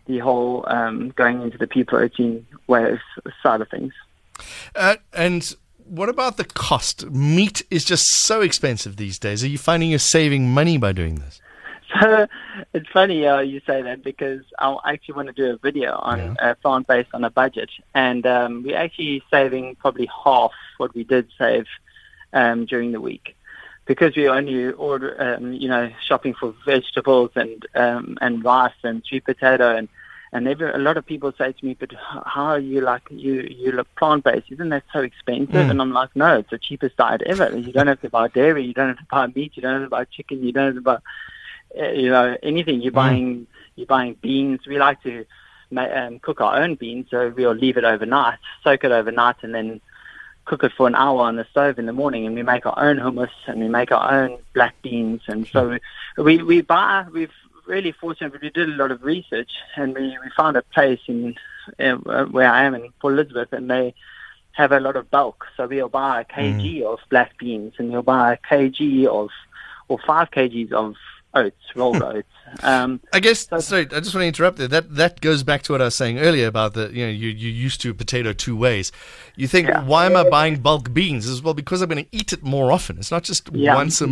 the 0.05 0.19
whole 0.19 0.63
um, 0.67 1.09
going 1.09 1.41
into 1.41 1.57
the 1.57 1.67
pea 1.67 1.83
protein 1.83 2.45
way 2.67 2.99
side 3.41 3.61
of 3.61 3.69
things. 3.69 3.93
Uh, 4.75 4.95
and 5.13 5.55
what 5.89 6.09
about 6.09 6.37
the 6.37 6.43
cost? 6.45 7.09
Meat 7.09 7.63
is 7.71 7.83
just 7.83 8.05
so 8.23 8.41
expensive 8.41 8.97
these 8.97 9.17
days. 9.19 9.43
Are 9.43 9.47
you 9.47 9.57
finding 9.57 9.89
you're 9.89 9.99
saving 9.99 10.49
money 10.53 10.77
by 10.77 10.91
doing 10.93 11.15
this? 11.15 11.41
So 11.99 12.27
it's 12.71 12.87
funny 12.89 13.25
uh, 13.25 13.39
you 13.39 13.61
say 13.65 13.81
that 13.81 14.03
because 14.03 14.43
I 14.59 14.77
actually 14.85 15.15
want 15.15 15.27
to 15.29 15.33
do 15.33 15.49
a 15.49 15.57
video 15.57 15.95
on 15.97 16.19
Yeah. 16.19 16.33
uh, 16.51 16.53
plant 16.53 16.85
based 16.85 17.09
on 17.15 17.23
a 17.23 17.31
budget, 17.31 17.71
and 17.95 18.27
um, 18.27 18.61
we're 18.63 18.77
actually 18.77 19.23
saving 19.31 19.75
probably 19.75 20.07
half 20.23 20.51
what 20.77 20.93
we 20.93 21.03
did 21.03 21.27
save 21.35 21.65
um, 22.31 22.65
during 22.65 22.91
the 22.91 23.01
week 23.01 23.35
because 23.87 24.15
we 24.15 24.29
only 24.29 24.69
order, 24.73 25.11
um, 25.19 25.51
you 25.53 25.67
know, 25.67 25.89
shopping 26.05 26.35
for 26.39 26.53
vegetables 26.63 27.31
and 27.35 27.65
um, 27.73 28.19
and 28.21 28.43
rice 28.43 28.79
and 28.83 29.03
sweet 29.03 29.25
potato 29.25 29.75
and 29.75 29.89
and 30.31 30.47
every, 30.47 30.71
a 30.71 30.77
lot 30.77 30.97
of 30.97 31.05
people 31.05 31.33
say 31.37 31.51
to 31.51 31.65
me, 31.65 31.75
but 31.79 31.91
how 32.25 32.45
are 32.45 32.59
you 32.59 32.81
like 32.81 33.01
you 33.09 33.41
you 33.41 33.71
look 33.71 33.87
plant 33.95 34.23
based? 34.23 34.51
Isn't 34.51 34.69
that 34.69 34.83
so 34.93 34.99
expensive? 35.01 35.55
Mm. 35.55 35.71
And 35.71 35.81
I'm 35.81 35.91
like, 35.91 36.15
no, 36.15 36.37
it's 36.37 36.49
the 36.49 36.59
cheapest 36.59 36.97
diet 36.97 37.21
ever. 37.25 37.57
You 37.57 37.73
don't 37.73 37.87
have 37.87 38.01
to 38.01 38.09
buy 38.09 38.27
dairy, 38.27 38.65
you 38.65 38.73
don't 38.73 38.89
have 38.89 38.97
to 38.97 39.07
buy 39.09 39.27
meat, 39.27 39.53
you 39.55 39.61
don't 39.61 39.81
have 39.81 39.83
to 39.83 39.89
buy 39.89 40.05
chicken, 40.05 40.43
you 40.43 40.51
don't 40.51 40.67
have 40.67 40.75
to 40.75 40.81
buy 40.81 40.97
uh, 41.79 41.89
you 41.89 42.09
know 42.09 42.37
anything. 42.43 42.81
You're 42.81 42.91
buying 42.91 43.47
you're 43.75 43.87
buying 43.87 44.15
beans. 44.15 44.61
We 44.67 44.77
like 44.77 45.01
to 45.03 45.25
um, 45.75 46.19
cook 46.19 46.41
our 46.41 46.61
own 46.61 46.75
beans, 46.75 47.07
so 47.09 47.33
we'll 47.35 47.53
leave 47.53 47.77
it 47.77 47.83
overnight, 47.83 48.39
soak 48.63 48.83
it 48.83 48.91
overnight, 48.91 49.37
and 49.41 49.53
then 49.53 49.81
cook 50.45 50.63
it 50.63 50.71
for 50.75 50.87
an 50.87 50.95
hour 50.95 51.21
on 51.21 51.35
the 51.35 51.45
stove 51.51 51.77
in 51.77 51.85
the 51.85 51.93
morning. 51.93 52.25
And 52.25 52.35
we 52.35 52.43
make 52.43 52.65
our 52.65 52.77
own 52.77 52.97
hummus 52.97 53.29
and 53.45 53.59
we 53.59 53.67
make 53.67 53.91
our 53.91 54.23
own 54.23 54.39
black 54.53 54.81
beans. 54.81 55.21
And 55.27 55.47
so 55.47 55.77
we 56.17 56.41
we 56.41 56.61
buy. 56.61 57.05
We've 57.11 57.31
really 57.69 57.91
fortunate. 57.93 58.33
We 58.41 58.49
did 58.49 58.67
a 58.67 58.73
lot 58.73 58.91
of 58.91 59.03
research 59.03 59.51
and 59.77 59.93
we 59.95 60.01
we 60.23 60.29
found 60.35 60.57
a 60.57 60.61
place 60.63 60.99
in 61.07 61.35
uh, 61.79 62.25
where 62.25 62.49
I 62.51 62.63
am 62.65 62.73
in 62.75 62.91
Port 62.99 63.13
Elizabeth, 63.13 63.53
and 63.53 63.69
they 63.69 63.93
have 64.53 64.71
a 64.73 64.79
lot 64.79 64.95
of 64.97 65.09
bulk. 65.09 65.45
So 65.55 65.67
we'll 65.67 65.87
buy 65.89 66.21
a 66.21 66.25
kg 66.25 66.83
of 66.83 66.99
black 67.09 67.37
beans 67.37 67.73
and 67.77 67.91
we'll 67.91 68.01
buy 68.01 68.33
a 68.33 68.37
kg 68.37 69.05
of 69.07 69.29
or 69.87 69.99
five 70.05 70.31
kgs 70.31 70.71
of 70.73 70.95
oats, 71.33 71.55
rolled 71.75 72.01
oats. 72.11 72.27
Um, 72.63 72.99
I 73.13 73.19
guess. 73.19 73.47
So- 73.47 73.59
sorry, 73.59 73.83
I 73.83 73.99
just 73.99 74.13
want 74.15 74.23
to 74.23 74.27
interrupt 74.27 74.57
there. 74.57 74.67
That 74.67 74.95
that 74.95 75.21
goes 75.21 75.43
back 75.43 75.61
to 75.63 75.71
what 75.73 75.81
I 75.81 75.85
was 75.85 75.95
saying 75.95 76.17
earlier 76.19 76.47
about 76.47 76.73
the 76.73 76.89
you 76.91 77.05
know 77.05 77.11
you 77.11 77.29
you 77.29 77.49
used 77.49 77.79
to 77.81 77.93
potato 77.93 78.33
two 78.33 78.57
ways. 78.57 78.91
You 79.35 79.47
think 79.47 79.67
Yeah. 79.67 79.83
why 79.83 80.07
am 80.07 80.15
I 80.17 80.27
buying 80.29 80.55
bulk 80.59 80.91
beans? 80.91 81.27
As 81.29 81.41
well 81.43 81.53
because 81.53 81.81
I'm 81.83 81.89
going 81.89 82.03
to 82.03 82.09
eat 82.11 82.33
it 82.33 82.41
more 82.43 82.71
often. 82.71 82.97
It's 82.97 83.11
not 83.11 83.23
just 83.23 83.47
Yeah. 83.53 83.75
once 83.75 84.01
a, 84.01 84.07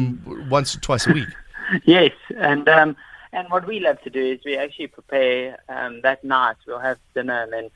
once 0.50 0.76
or 0.76 0.80
twice 0.82 1.08
a 1.08 1.14
week. 1.14 1.28
yes, 1.86 2.12
and 2.38 2.70
um, 2.70 2.96
and 3.38 3.50
what 3.50 3.68
we 3.68 3.80
love 3.80 4.02
to 4.02 4.10
do 4.10 4.24
is 4.34 4.40
we 4.46 4.58
actually 4.58 4.88
prepare 4.88 5.60
um, 5.70 6.02
that 6.02 6.24
night. 6.24 6.58
We'll 6.66 6.80
have 6.80 6.98
dinner 7.14 7.44
and 7.44 7.54
then 7.54 7.70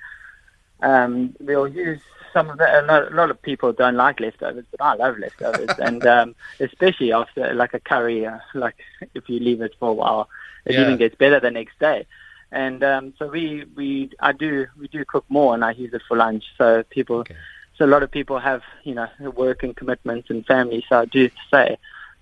um, 0.81 1.35
we'll 1.39 1.67
use 1.67 2.01
some 2.33 2.49
of 2.49 2.57
the. 2.57 2.81
A 2.81 2.83
lot, 2.83 3.11
a 3.11 3.15
lot 3.15 3.29
of 3.29 3.41
people 3.41 3.71
don't 3.71 3.95
like 3.95 4.19
leftovers, 4.19 4.65
but 4.71 4.81
I 4.83 4.93
love 4.95 5.19
leftovers, 5.19 5.69
and 5.77 6.05
um, 6.05 6.35
especially 6.59 7.11
after 7.13 7.53
like 7.53 7.73
a 7.73 7.79
curry, 7.79 8.25
uh, 8.25 8.39
like 8.55 8.77
if 9.13 9.29
you 9.29 9.39
leave 9.39 9.61
it 9.61 9.75
for 9.79 9.89
a 9.89 9.93
while, 9.93 10.29
it 10.65 10.73
Yeah. 10.73 10.81
even 10.81 10.97
gets 10.97 11.15
better 11.15 11.39
the 11.39 11.51
next 11.51 11.77
day. 11.79 12.05
And 12.51 12.83
um, 12.83 13.13
so 13.19 13.27
we 13.27 13.65
we 13.75 14.09
I 14.19 14.31
do 14.31 14.67
we 14.79 14.87
do 14.87 15.05
cook 15.05 15.25
more, 15.29 15.53
and 15.53 15.63
I 15.63 15.71
use 15.71 15.93
it 15.93 16.01
for 16.07 16.17
lunch. 16.17 16.45
So 16.57 16.83
people. 16.89 17.17
Okay. 17.17 17.35
So 17.77 17.85
a 17.85 17.93
lot 17.95 18.03
of 18.03 18.11
people 18.11 18.37
have, 18.37 18.61
you 18.83 18.93
know, 18.93 19.07
work 19.43 19.63
and 19.63 19.75
commitments 19.75 20.29
and 20.29 20.45
family. 20.45 20.85
So 20.87 20.99
I 20.99 21.05
do 21.05 21.29
say, 21.49 21.77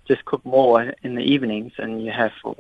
just 0.08 0.24
cook 0.24 0.46
more 0.46 0.94
in 1.04 1.16
the 1.16 1.24
evenings, 1.24 1.74
and 1.78 2.04
you 2.06 2.12
have 2.12 2.32
for 2.42 2.56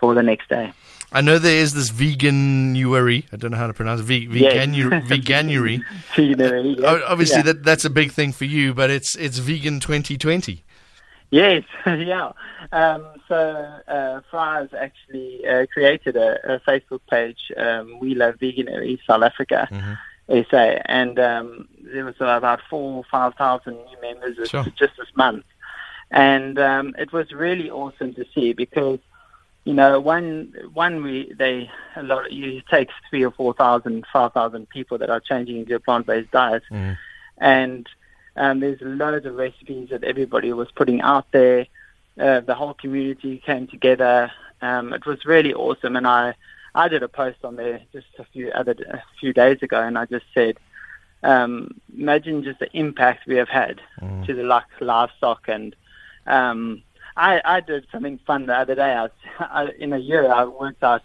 for 0.00 0.14
the 0.14 0.22
next 0.22 0.48
day. 0.48 0.72
I 1.10 1.22
know 1.22 1.38
there 1.38 1.56
is 1.56 1.72
this 1.72 1.90
veganuary. 1.90 3.24
I 3.32 3.36
don't 3.36 3.50
know 3.52 3.56
how 3.56 3.66
to 3.66 3.72
pronounce 3.74 4.00
it. 4.00 4.04
Ve- 4.04 4.28
Yes. 4.30 4.52
veganu- 4.68 5.02
veganuary. 5.06 5.78
Know, 6.36 6.94
yes, 6.96 7.02
Obviously, 7.08 7.36
yeah. 7.38 7.42
that 7.44 7.62
that's 7.64 7.84
a 7.84 7.90
big 7.90 8.12
thing 8.12 8.32
for 8.32 8.44
you, 8.44 8.74
but 8.74 8.90
it's 8.90 9.14
it's 9.14 9.38
vegan 9.38 9.80
2020. 9.80 10.64
Yes, 11.30 11.62
yeah. 11.86 12.32
Um, 12.72 13.04
so 13.26 13.36
uh, 13.88 14.20
Fry's 14.30 14.68
actually 14.78 15.46
uh, 15.46 15.66
created 15.72 16.16
a, 16.16 16.54
a 16.54 16.60
Facebook 16.60 17.00
page, 17.10 17.52
um, 17.56 17.98
We 18.00 18.14
Love 18.14 18.36
Veganuary 18.36 18.98
South 19.06 19.22
Africa, 19.22 19.68
SA, 20.28 20.56
and 20.86 21.18
um, 21.18 21.68
there 21.92 22.04
was 22.04 22.14
about 22.20 22.60
four 22.68 22.96
or 22.98 23.04
five 23.10 23.34
thousand 23.34 23.74
new 23.74 24.00
members 24.02 24.36
Sure. 24.48 24.64
just 24.78 24.96
this 24.98 25.08
month, 25.16 25.44
and 26.10 26.58
um, 26.58 26.94
it 26.98 27.12
was 27.12 27.32
really 27.32 27.70
awesome 27.70 28.12
to 28.14 28.24
see 28.34 28.52
because. 28.52 28.98
You 29.68 29.74
know, 29.74 30.00
one 30.00 30.54
one 30.72 31.02
we 31.02 31.30
they 31.38 31.70
a 31.94 32.02
lot. 32.02 32.32
You 32.32 32.62
take 32.70 32.88
three 33.10 33.22
or 33.22 33.30
four 33.30 33.52
thousand, 33.52 34.06
five 34.10 34.32
thousand 34.32 34.70
people 34.70 34.96
that 34.96 35.10
are 35.10 35.20
changing 35.20 35.58
into 35.58 35.74
a 35.74 35.78
plant-based 35.78 36.30
diet, 36.30 36.62
and 37.36 37.86
um, 38.34 38.60
there's 38.60 38.80
loads 38.80 39.26
of 39.26 39.34
recipes 39.34 39.90
that 39.90 40.04
everybody 40.04 40.54
was 40.54 40.68
putting 40.74 41.02
out 41.02 41.26
there. 41.32 41.66
Uh, 42.18 42.40
the 42.40 42.54
whole 42.54 42.72
community 42.72 43.42
came 43.44 43.66
together. 43.66 44.32
Um, 44.62 44.94
it 44.94 45.04
was 45.04 45.26
really 45.26 45.52
awesome, 45.52 45.96
and 45.96 46.06
I 46.06 46.34
I 46.74 46.88
did 46.88 47.02
a 47.02 47.08
post 47.08 47.44
on 47.44 47.56
there 47.56 47.82
just 47.92 48.06
a 48.18 48.24
few 48.24 48.50
other 48.52 48.74
a 48.90 49.02
few 49.20 49.34
days 49.34 49.58
ago, 49.60 49.82
and 49.82 49.98
I 49.98 50.06
just 50.06 50.24
said, 50.32 50.56
um, 51.22 51.78
imagine 51.94 52.42
just 52.42 52.60
the 52.60 52.74
impact 52.74 53.26
we 53.26 53.36
have 53.36 53.50
had 53.50 53.82
to 54.24 54.32
the 54.32 54.44
like 54.44 54.64
livestock 54.80 55.42
and. 55.46 55.76
Um, 56.26 56.82
I, 57.18 57.40
I 57.44 57.60
did 57.60 57.86
something 57.90 58.18
fun 58.26 58.46
the 58.46 58.54
other 58.56 58.76
day. 58.76 58.92
I 58.92 59.02
was, 59.02 59.10
I, 59.40 59.68
in 59.78 59.92
a 59.92 59.98
year, 59.98 60.30
I 60.32 60.44
worked 60.44 60.82
out 60.84 61.02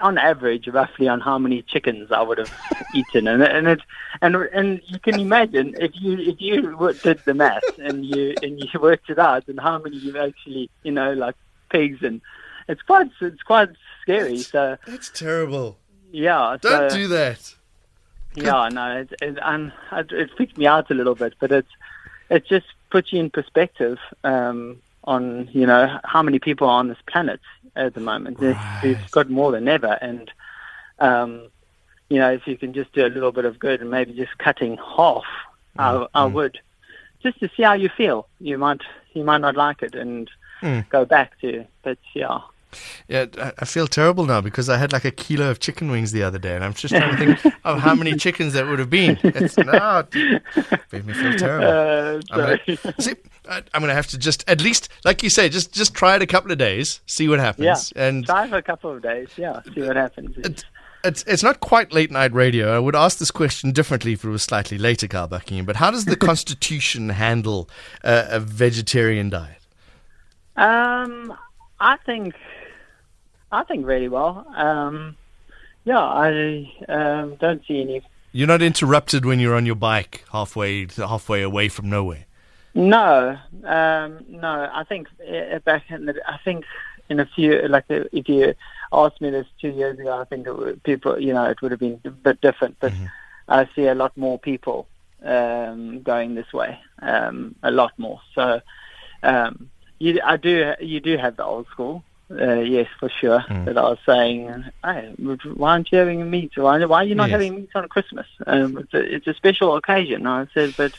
on 0.00 0.16
average 0.16 0.66
roughly 0.68 1.08
on 1.08 1.20
how 1.20 1.38
many 1.38 1.60
chickens 1.60 2.10
I 2.10 2.22
would 2.22 2.38
have 2.38 2.52
eaten, 2.94 3.26
and 3.26 3.42
and 3.42 3.66
it 3.68 3.80
and 4.22 4.34
and 4.36 4.80
you 4.86 4.98
can 4.98 5.18
imagine 5.18 5.74
if 5.78 5.92
you 5.94 6.16
if 6.18 6.40
you 6.40 6.94
did 7.02 7.20
the 7.26 7.34
math 7.34 7.78
and 7.78 8.06
you 8.06 8.34
and 8.42 8.58
you 8.58 8.68
worked 8.80 9.10
it 9.10 9.18
out 9.18 9.46
and 9.48 9.60
how 9.60 9.78
many 9.78 9.96
you 9.98 10.16
actually 10.16 10.70
you 10.84 10.92
know 10.92 11.12
like 11.12 11.34
pigs 11.68 11.98
and 12.02 12.22
it's 12.68 12.82
quite 12.82 13.10
it's 13.20 13.42
quite 13.42 13.70
scary. 14.02 14.38
So 14.38 14.78
That's 14.86 15.10
terrible. 15.10 15.76
yeah, 16.12 16.56
Don't 16.60 16.90
so, 16.90 16.96
do 16.96 17.08
that. 17.08 17.54
yeah, 18.34 18.68
no, 18.72 19.00
it, 19.00 19.12
it, 19.20 19.38
and 19.42 19.72
it, 19.92 20.12
it 20.12 20.30
freaked 20.36 20.56
me 20.56 20.66
out 20.66 20.90
a 20.90 20.94
little 20.94 21.16
bit, 21.16 21.34
but 21.40 21.50
it's 21.52 21.72
it 22.30 22.46
just 22.46 22.66
puts 22.90 23.12
you 23.12 23.20
in 23.20 23.30
perspective 23.30 23.98
um, 24.24 24.80
on 25.14 25.48
you 25.52 25.66
know 25.66 25.98
how 26.04 26.22
many 26.22 26.38
people 26.38 26.66
are 26.68 26.78
on 26.78 26.88
this 26.88 27.02
planet 27.12 27.40
at 27.76 27.94
the 27.94 28.00
moment. 28.00 28.38
There's- 28.40 28.56
We've 28.82 29.10
got 29.10 29.28
more 29.28 29.50
than 29.52 29.68
ever, 29.68 29.98
and 30.08 30.30
um, 31.08 31.30
you 32.08 32.18
know 32.20 32.30
if 32.32 32.46
you 32.46 32.56
can 32.56 32.72
just 32.72 32.92
do 32.92 33.04
a 33.04 33.12
little 33.16 33.32
bit 33.32 33.44
of 33.44 33.58
good 33.58 33.80
and 33.82 33.90
maybe 33.90 34.12
just 34.14 34.38
cutting 34.38 34.78
half, 34.96 35.24
I, 35.78 36.06
I 36.14 36.24
would 36.36 36.58
just 37.22 37.38
to 37.40 37.50
see 37.54 37.62
how 37.62 37.74
you 37.74 37.90
feel. 38.00 38.26
You 38.40 38.56
might 38.58 38.80
you 39.12 39.24
might 39.24 39.40
not 39.46 39.56
like 39.56 39.82
it 39.82 39.94
and 39.94 40.30
Mm. 40.62 40.86
go 40.90 41.06
back 41.06 41.40
to, 41.40 41.64
but 41.82 41.96
yeah. 42.14 42.40
Yeah, 43.08 43.26
I- 43.58 43.64
feel 43.64 43.86
terrible 43.86 44.24
now 44.26 44.40
because 44.40 44.68
I 44.68 44.76
had 44.78 44.92
like 44.92 45.04
a 45.04 45.10
kilo 45.10 45.50
of 45.50 45.60
chicken 45.60 45.90
wings 45.90 46.12
the 46.12 46.22
other 46.22 46.38
day, 46.38 46.54
and 46.54 46.64
I'm 46.64 46.74
just 46.74 46.94
trying 46.94 47.10
to 47.16 47.36
think 47.36 47.54
of 47.64 47.78
how 47.80 47.94
many 47.94 48.14
chickens 48.24 48.52
that 48.52 48.66
would 48.66 48.78
have 48.78 48.90
been. 48.90 49.18
It's 49.22 49.56
not 49.74 50.08
it 50.14 50.42
made 50.92 51.06
me 51.06 51.12
feel 51.12 51.36
terrible. 51.38 51.68
Uh, 51.68 52.20
I'm 52.30 52.58
gonna, 52.76 52.94
see, 53.00 53.14
I- 53.48 53.62
I'm 53.74 53.80
gonna 53.80 53.94
have 53.94 54.06
to 54.08 54.18
just 54.18 54.44
at 54.48 54.60
least, 54.60 54.88
like 55.04 55.22
you 55.22 55.30
say, 55.30 55.48
just 55.48 55.72
just 55.72 55.94
try 55.94 56.16
it 56.16 56.22
a 56.22 56.26
couple 56.26 56.52
of 56.52 56.58
days, 56.58 57.00
see 57.06 57.28
what 57.28 57.40
happens, 57.40 57.92
yeah, 57.96 58.06
and 58.06 58.24
try 58.26 58.46
for 58.48 58.56
a 58.56 58.62
couple 58.62 58.90
of 58.90 59.02
days. 59.02 59.28
Yeah, 59.36 59.60
see 59.74 59.82
what 59.82 59.96
happens. 59.96 60.36
It's, 60.38 60.64
it's 61.02 61.22
it's 61.26 61.42
not 61.42 61.60
quite 61.60 61.92
late 61.92 62.10
night 62.10 62.32
radio. 62.34 62.76
I 62.76 62.78
would 62.78 62.94
ask 62.94 63.18
this 63.18 63.30
question 63.30 63.72
differently 63.72 64.12
if 64.12 64.22
it 64.24 64.28
was 64.28 64.42
slightly 64.42 64.76
later, 64.78 65.08
Kyle 65.08 65.26
Buckingham. 65.26 65.64
But 65.64 65.76
how 65.76 65.90
does 65.90 66.04
the 66.04 66.16
Constitution 66.16 67.08
handle 67.08 67.68
uh, 68.04 68.26
a 68.28 68.38
vegetarian 68.38 69.30
diet? 69.30 69.56
Um, 70.56 71.32
I 71.78 71.96
think, 72.04 72.34
I 73.52 73.64
think 73.64 73.86
really 73.86 74.08
well. 74.08 74.46
Um, 74.54 75.16
yeah, 75.84 75.98
I 75.98 76.72
um, 76.88 77.36
don't 77.36 77.62
see 77.66 77.80
any. 77.80 78.02
You're 78.32 78.48
not 78.48 78.62
interrupted 78.62 79.24
when 79.24 79.40
you're 79.40 79.56
on 79.56 79.66
your 79.66 79.74
bike 79.74 80.24
halfway 80.32 80.86
halfway 80.96 81.42
away 81.42 81.68
from 81.68 81.90
nowhere. 81.90 82.26
No, 82.74 83.36
um, 83.64 84.24
no. 84.28 84.70
I 84.72 84.84
think 84.88 85.08
uh, 85.28 85.58
back 85.60 85.90
in 85.90 86.06
the, 86.06 86.14
I 86.26 86.38
think 86.44 86.64
in 87.08 87.18
a 87.18 87.26
few 87.26 87.66
like 87.66 87.86
uh, 87.90 88.04
if 88.12 88.28
you 88.28 88.54
asked 88.92 89.20
me 89.20 89.30
this 89.30 89.46
two 89.60 89.70
years 89.70 89.98
ago, 89.98 90.18
I 90.18 90.24
think 90.24 90.46
it 90.46 90.56
would, 90.56 90.82
people, 90.82 91.20
you 91.20 91.32
know, 91.32 91.44
it 91.44 91.60
would 91.62 91.70
have 91.72 91.80
been 91.80 92.00
a 92.04 92.10
bit 92.10 92.40
different. 92.40 92.76
But 92.80 92.92
mm-hmm. 92.92 93.06
I 93.48 93.68
see 93.74 93.86
a 93.86 93.94
lot 93.94 94.16
more 94.16 94.38
people 94.38 94.86
um, 95.24 96.02
going 96.02 96.34
this 96.34 96.52
way, 96.52 96.78
um, 97.00 97.54
a 97.62 97.70
lot 97.70 97.92
more. 97.98 98.20
So 98.34 98.60
um, 99.22 99.70
you, 99.98 100.20
I 100.24 100.36
do, 100.36 100.74
you 100.80 101.00
do 101.00 101.16
have 101.16 101.36
the 101.36 101.44
old 101.44 101.66
school. 101.68 102.04
Uh, 102.30 102.60
yes, 102.60 102.86
for 102.98 103.08
sure. 103.08 103.40
Mm. 103.48 103.64
That 103.64 103.76
I 103.76 103.82
was 103.82 103.98
saying, 104.06 104.64
hey, 104.84 105.14
why 105.54 105.72
aren't 105.72 105.90
you 105.90 105.98
having 105.98 106.30
meat? 106.30 106.52
Why, 106.56 106.84
why 106.84 107.02
are 107.02 107.04
you 107.04 107.16
not 107.16 107.28
yes. 107.28 107.32
having 107.32 107.56
meat 107.56 107.70
on 107.74 107.88
Christmas? 107.88 108.26
Um, 108.46 108.78
it's, 108.78 108.94
a, 108.94 109.14
it's 109.14 109.26
a 109.26 109.34
special 109.34 109.76
occasion. 109.76 110.26
I 110.26 110.46
said, 110.54 110.74
but 110.76 110.92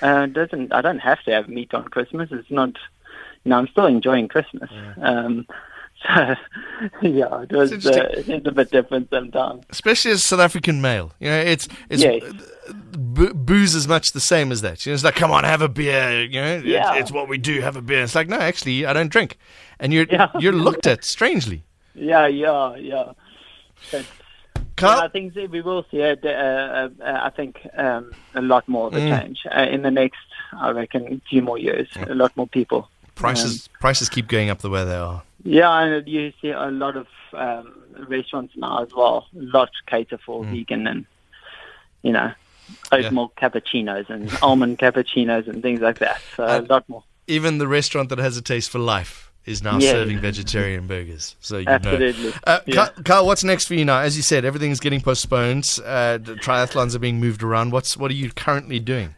uh, 0.00 0.26
doesn't 0.26 0.72
I 0.72 0.80
don't 0.80 1.00
have 1.00 1.22
to 1.24 1.32
have 1.32 1.48
meat 1.48 1.74
on 1.74 1.84
Christmas. 1.88 2.30
It's 2.30 2.50
not, 2.50 2.70
you 3.44 3.50
know, 3.50 3.58
I'm 3.58 3.68
still 3.68 3.86
enjoying 3.86 4.28
Christmas. 4.28 4.70
Yeah. 4.72 4.94
Um, 5.00 5.46
so, 6.06 6.34
yeah, 7.02 7.42
it 7.42 7.52
was 7.52 7.72
uh, 7.86 8.08
it's 8.12 8.46
a 8.46 8.52
bit 8.52 8.70
different 8.70 9.10
sometimes. 9.10 9.64
Especially 9.68 10.12
as 10.12 10.20
a 10.20 10.22
South 10.28 10.40
African 10.40 10.80
male, 10.80 11.12
you 11.20 11.28
know, 11.28 11.38
it's 11.38 11.68
it's 11.90 12.02
yes. 12.02 12.22
Booze 13.28 13.74
is 13.74 13.86
much 13.86 14.12
the 14.12 14.20
same 14.20 14.52
as 14.52 14.62
that. 14.62 14.84
You 14.84 14.90
know, 14.90 14.94
it's 14.94 15.04
like, 15.04 15.14
come 15.14 15.30
on, 15.30 15.44
have 15.44 15.62
a 15.62 15.68
beer. 15.68 16.22
You 16.22 16.40
know, 16.40 16.56
yeah. 16.64 16.92
it's, 16.92 17.02
it's, 17.02 17.12
what 17.12 17.28
we 17.28 17.38
do. 17.38 17.60
Have 17.60 17.76
a 17.76 17.82
beer. 17.82 18.02
It's 18.02 18.14
like, 18.14 18.28
no, 18.28 18.38
actually, 18.38 18.86
I 18.86 18.92
don't 18.92 19.10
drink, 19.10 19.38
and 19.78 19.92
you're 19.92 20.06
yeah. 20.10 20.28
you're 20.38 20.52
looked 20.68 20.86
at 20.86 21.04
strangely. 21.04 21.64
Yeah, 21.94 22.26
yeah, 22.26 22.76
yeah. 22.76 23.12
Kyle? 24.76 24.98
Yeah, 24.98 25.04
I 25.04 25.08
think 25.08 25.34
we 25.34 25.60
will 25.60 25.84
see. 25.90 26.00
A, 26.00 26.12
uh, 26.12 26.26
uh, 26.26 26.88
uh, 27.04 27.20
I 27.24 27.30
think 27.30 27.60
um, 27.76 28.12
a 28.34 28.40
lot 28.40 28.66
more 28.68 28.86
of 28.86 28.94
a 28.94 28.98
mm. 28.98 29.20
change 29.20 29.40
uh, 29.54 29.62
in 29.62 29.82
the 29.82 29.90
next, 29.90 30.18
I 30.52 30.70
reckon, 30.70 31.20
few 31.28 31.42
more 31.42 31.58
years. 31.58 31.88
A 32.08 32.14
lot 32.14 32.34
more 32.36 32.46
people. 32.46 32.88
Prices 33.14 33.68
um, 33.68 33.80
prices 33.80 34.08
keep 34.08 34.28
going 34.28 34.48
up 34.48 34.60
the 34.60 34.70
way 34.70 34.84
they 34.84 34.96
are. 34.96 35.22
Yeah, 35.44 35.70
and 35.82 36.08
you 36.08 36.32
see 36.40 36.50
a 36.50 36.70
lot 36.70 36.96
of 36.96 37.06
um, 37.34 37.74
restaurants 38.08 38.54
now 38.56 38.82
as 38.82 38.94
well. 38.94 39.26
A 39.36 39.42
lot 39.42 39.70
cater 39.86 40.18
for 40.18 40.44
mm. 40.44 40.50
vegan 40.50 40.86
and 40.86 41.04
you 42.02 42.12
know 42.12 42.32
oat 42.92 43.02
yeah. 43.04 43.10
milk 43.10 43.36
cappuccinos 43.36 44.08
and 44.10 44.30
almond 44.42 44.78
cappuccinos 44.78 45.48
and 45.48 45.62
things 45.62 45.80
like 45.80 45.98
that. 45.98 46.20
So 46.36 46.44
a 46.44 46.60
lot 46.62 46.88
more. 46.88 47.04
Even 47.26 47.58
the 47.58 47.68
restaurant 47.68 48.08
that 48.08 48.18
has 48.18 48.36
a 48.36 48.42
taste 48.42 48.70
for 48.70 48.78
life 48.78 49.30
is 49.46 49.62
now 49.62 49.78
yeah. 49.78 49.92
serving 49.92 50.18
vegetarian 50.20 50.86
burgers. 50.86 51.36
So 51.40 51.58
you 51.58 51.68
Absolutely. 51.68 52.30
know. 52.30 52.32
Uh, 52.46 52.60
yeah. 52.66 52.74
Kyle, 52.74 53.02
Kyle, 53.04 53.26
what's 53.26 53.44
next 53.44 53.66
for 53.66 53.74
you 53.74 53.84
now? 53.84 54.00
As 54.00 54.16
you 54.16 54.22
said, 54.22 54.44
everything's 54.44 54.80
getting 54.80 55.00
postponed. 55.00 55.78
Uh, 55.84 56.18
triathlons 56.18 56.94
are 56.94 56.98
being 56.98 57.20
moved 57.20 57.42
around. 57.42 57.72
What's 57.72 57.96
what 57.96 58.10
are 58.10 58.14
you 58.14 58.30
currently 58.30 58.78
doing? 58.78 59.14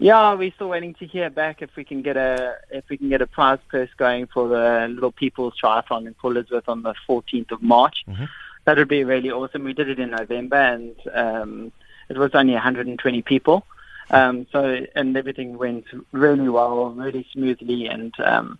Yeah, 0.00 0.32
we're 0.32 0.50
still 0.52 0.70
waiting 0.70 0.94
to 0.94 1.06
hear 1.06 1.28
back 1.28 1.60
if 1.60 1.76
we 1.76 1.84
can 1.84 2.00
get 2.00 2.16
a 2.16 2.56
if 2.70 2.88
we 2.88 2.96
can 2.96 3.10
get 3.10 3.20
a 3.20 3.26
prize 3.26 3.58
purse 3.68 3.90
going 3.98 4.26
for 4.26 4.48
the 4.48 4.88
Little 4.88 5.12
People's 5.12 5.54
Triathlon 5.62 6.06
in 6.06 6.14
Port 6.14 6.36
Elizabeth 6.36 6.68
on 6.68 6.82
the 6.82 6.94
14th 7.06 7.52
of 7.52 7.62
March. 7.62 8.04
Mm-hmm. 8.08 8.24
That 8.64 8.78
would 8.78 8.88
be 8.88 9.04
really 9.04 9.30
awesome. 9.30 9.64
We 9.64 9.74
did 9.74 9.90
it 9.90 9.98
in 9.98 10.10
November, 10.10 10.56
and 10.56 10.96
um, 11.12 11.72
it 12.10 12.18
was 12.18 12.32
only 12.34 12.52
120 12.52 13.22
people. 13.22 13.64
Um, 14.10 14.46
so 14.50 14.84
and 14.96 15.16
everything 15.16 15.56
went 15.56 15.86
really 16.10 16.48
well, 16.48 16.90
really 16.90 17.26
smoothly, 17.32 17.86
and 17.86 18.12
um, 18.18 18.58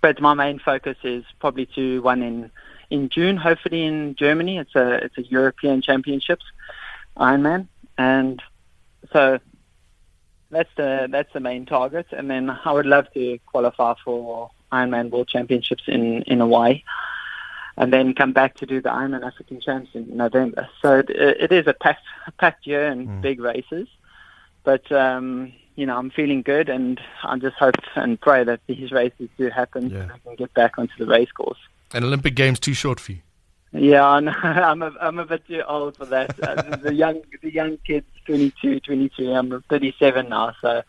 but 0.00 0.18
my 0.20 0.32
main 0.32 0.58
focus 0.58 0.96
is 1.04 1.24
probably 1.40 1.66
to 1.74 2.00
one 2.00 2.22
in 2.22 2.50
in 2.88 3.10
June, 3.10 3.36
hopefully 3.36 3.84
in 3.84 4.14
Germany. 4.14 4.56
It's 4.56 4.74
a 4.74 5.04
it's 5.04 5.18
a 5.18 5.22
European 5.22 5.82
Championships 5.82 6.44
Ironman, 7.18 7.68
and 7.98 8.42
so 9.12 9.38
that's 10.50 10.70
the 10.76 11.06
that's 11.10 11.32
the 11.34 11.40
main 11.40 11.66
target. 11.66 12.06
And 12.10 12.30
then 12.30 12.48
I 12.48 12.72
would 12.72 12.86
love 12.86 13.12
to 13.12 13.38
qualify 13.44 13.92
for 14.02 14.50
Ironman 14.72 15.10
World 15.10 15.28
Championships 15.28 15.82
in 15.86 16.22
in 16.22 16.40
Hawaii, 16.40 16.82
and 17.76 17.92
then 17.92 18.14
come 18.14 18.32
back 18.32 18.56
to 18.56 18.66
do 18.66 18.80
the 18.80 18.90
Ironman 18.90 19.26
African 19.26 19.60
Champs 19.60 19.90
in 19.94 20.16
November. 20.16 20.68
So 20.80 20.98
it, 20.98 21.10
it 21.10 21.52
is 21.52 21.66
a 21.66 21.74
packed 21.74 22.04
packed 22.38 22.66
year 22.66 22.86
and 22.86 23.08
mm. 23.08 23.20
big 23.20 23.40
races, 23.40 23.88
but 24.64 24.90
um, 24.92 25.52
you 25.76 25.86
know, 25.86 25.96
I'm 25.96 26.10
feeling 26.10 26.42
good, 26.42 26.68
and 26.68 27.00
I 27.22 27.38
just 27.38 27.56
hope 27.56 27.74
and 27.94 28.20
pray 28.20 28.44
that 28.44 28.60
these 28.66 28.92
races 28.92 29.28
do 29.38 29.48
happen 29.48 29.90
yeah. 29.90 30.06
so 30.06 30.14
I 30.14 30.18
can 30.18 30.36
get 30.36 30.54
back 30.54 30.78
onto 30.78 30.92
the 30.98 31.06
race 31.06 31.32
course. 31.32 31.58
And 31.94 32.04
Olympic 32.04 32.34
Games 32.34 32.60
too 32.60 32.74
short 32.74 33.00
for 33.00 33.12
you. 33.12 33.18
Yeah, 33.72 34.04
I'm 34.06 34.28
a, 34.82 34.92
I'm 35.00 35.18
a 35.18 35.24
bit 35.24 35.46
too 35.46 35.62
old 35.66 35.96
for 35.96 36.04
that. 36.06 36.38
Uh, 36.42 36.76
the 36.76 36.92
young 36.94 37.22
the 37.40 37.52
young 37.52 37.78
kids, 37.78 38.06
22, 38.26 38.80
23. 38.80 39.32
I'm 39.32 39.62
37 39.70 40.28
now, 40.28 40.54
so 40.60 40.82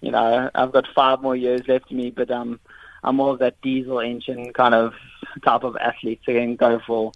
you 0.00 0.12
know 0.12 0.50
I've 0.54 0.72
got 0.72 0.86
five 0.94 1.20
more 1.20 1.34
years 1.34 1.66
left 1.66 1.90
of 1.90 1.96
me. 1.96 2.10
But 2.10 2.30
um, 2.30 2.60
I'm 3.02 3.16
more 3.16 3.32
of 3.32 3.40
that 3.40 3.60
diesel 3.62 3.98
engine 3.98 4.52
kind 4.52 4.74
of 4.74 4.94
type 5.44 5.64
of 5.64 5.76
athlete, 5.76 6.20
so 6.24 6.32
I 6.32 6.36
can 6.36 6.56
go 6.56 6.80
for 6.86 7.12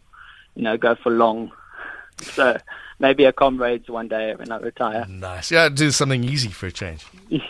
you 0.54 0.62
know 0.62 0.76
go 0.76 0.94
for 0.94 1.10
long. 1.10 1.50
So 2.20 2.56
maybe 2.98 3.24
a 3.24 3.32
comrades 3.32 3.88
one 3.88 4.08
day 4.08 4.34
when 4.34 4.50
I 4.52 4.58
retire. 4.58 5.04
Nice. 5.08 5.50
Yeah, 5.50 5.68
do 5.68 5.90
something 5.90 6.24
easy 6.24 6.48
for 6.48 6.66
a 6.66 6.72
change. 6.72 7.04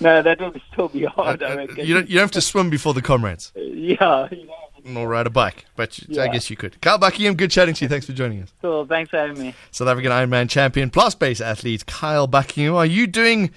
No, 0.00 0.20
that 0.22 0.38
will 0.40 0.54
still 0.72 0.88
be 0.88 1.04
hard. 1.04 1.42
Uh, 1.42 1.66
you 1.76 1.94
don't. 1.94 2.08
You 2.08 2.14
don't 2.16 2.22
have 2.22 2.30
to 2.32 2.40
swim 2.40 2.70
before 2.70 2.94
the 2.94 3.02
comrades. 3.02 3.52
Yeah. 3.82 4.28
You 4.30 4.46
know, 4.46 5.00
or 5.00 5.08
ride 5.08 5.26
a 5.26 5.30
bike, 5.30 5.64
but 5.76 5.98
yeah. 6.08 6.22
I 6.22 6.28
guess 6.28 6.50
you 6.50 6.56
could. 6.56 6.80
Kyle 6.80 6.98
Buckingham, 6.98 7.34
good 7.34 7.50
chatting 7.50 7.74
to 7.74 7.84
you. 7.84 7.88
Thanks 7.88 8.06
for 8.06 8.12
joining 8.12 8.42
us. 8.42 8.52
Cool. 8.60 8.86
Thanks 8.86 9.10
for 9.10 9.16
having 9.16 9.38
me. 9.40 9.54
South 9.72 9.88
African 9.88 10.12
Ironman 10.12 10.48
champion, 10.48 10.88
plus 10.90 11.14
base 11.14 11.40
athlete 11.40 11.86
Kyle 11.86 12.26
Buckingham. 12.28 12.74
Are 12.74 12.86
you 12.86 13.06
doing 13.06 13.50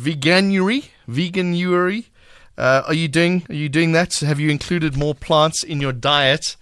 veganuary? 0.00 0.86
Veganuary? 1.08 2.06
Uh, 2.56 2.82
are 2.86 2.94
you 2.94 3.08
doing? 3.08 3.44
Are 3.48 3.54
you 3.54 3.68
doing 3.68 3.92
that? 3.92 4.14
Have 4.20 4.38
you 4.38 4.50
included 4.50 4.96
more 4.96 5.14
plants 5.14 5.62
in 5.62 5.80
your 5.80 5.92
diet? 5.92 6.56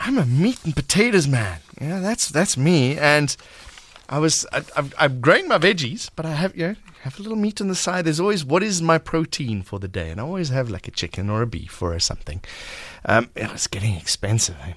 I'm 0.00 0.18
a 0.18 0.26
meat 0.26 0.58
and 0.64 0.74
potatoes 0.74 1.26
man. 1.26 1.60
Yeah, 1.80 2.00
that's 2.00 2.28
that's 2.28 2.56
me. 2.56 2.98
And 2.98 3.36
I 4.08 4.18
was 4.18 4.46
I, 4.52 4.58
I've, 4.76 4.94
my 5.46 5.58
veggies, 5.58 6.10
but 6.14 6.26
I 6.26 6.32
have 6.32 6.56
you 6.56 6.68
know 6.68 6.76
have 7.02 7.18
a 7.18 7.22
little 7.22 7.36
meat 7.36 7.60
on 7.60 7.68
the 7.68 7.74
side. 7.74 8.04
There's 8.04 8.20
always 8.20 8.44
what 8.44 8.62
is 8.62 8.80
my 8.82 8.98
protein 8.98 9.62
for 9.62 9.78
the 9.78 9.88
day, 9.88 10.10
and 10.10 10.20
I 10.20 10.24
always 10.24 10.48
have 10.50 10.70
like 10.70 10.88
a 10.88 10.90
chicken 10.90 11.30
or 11.30 11.42
a 11.42 11.46
beef 11.46 11.80
or 11.82 11.98
something. 11.98 12.42
Um, 13.04 13.30
it's 13.36 13.66
getting 13.66 13.94
expensive. 13.94 14.56
Eh? 14.62 14.72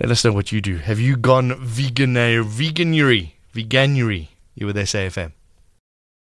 Let 0.00 0.10
us 0.10 0.24
know 0.24 0.32
what 0.32 0.52
you 0.52 0.60
do. 0.60 0.76
Have 0.78 1.00
you 1.00 1.16
gone 1.16 1.54
vegan 1.60 2.14
veganuary 2.14 3.32
veganuary? 3.54 4.28
You 4.54 4.66
with 4.66 4.76
SAFM. 4.76 5.32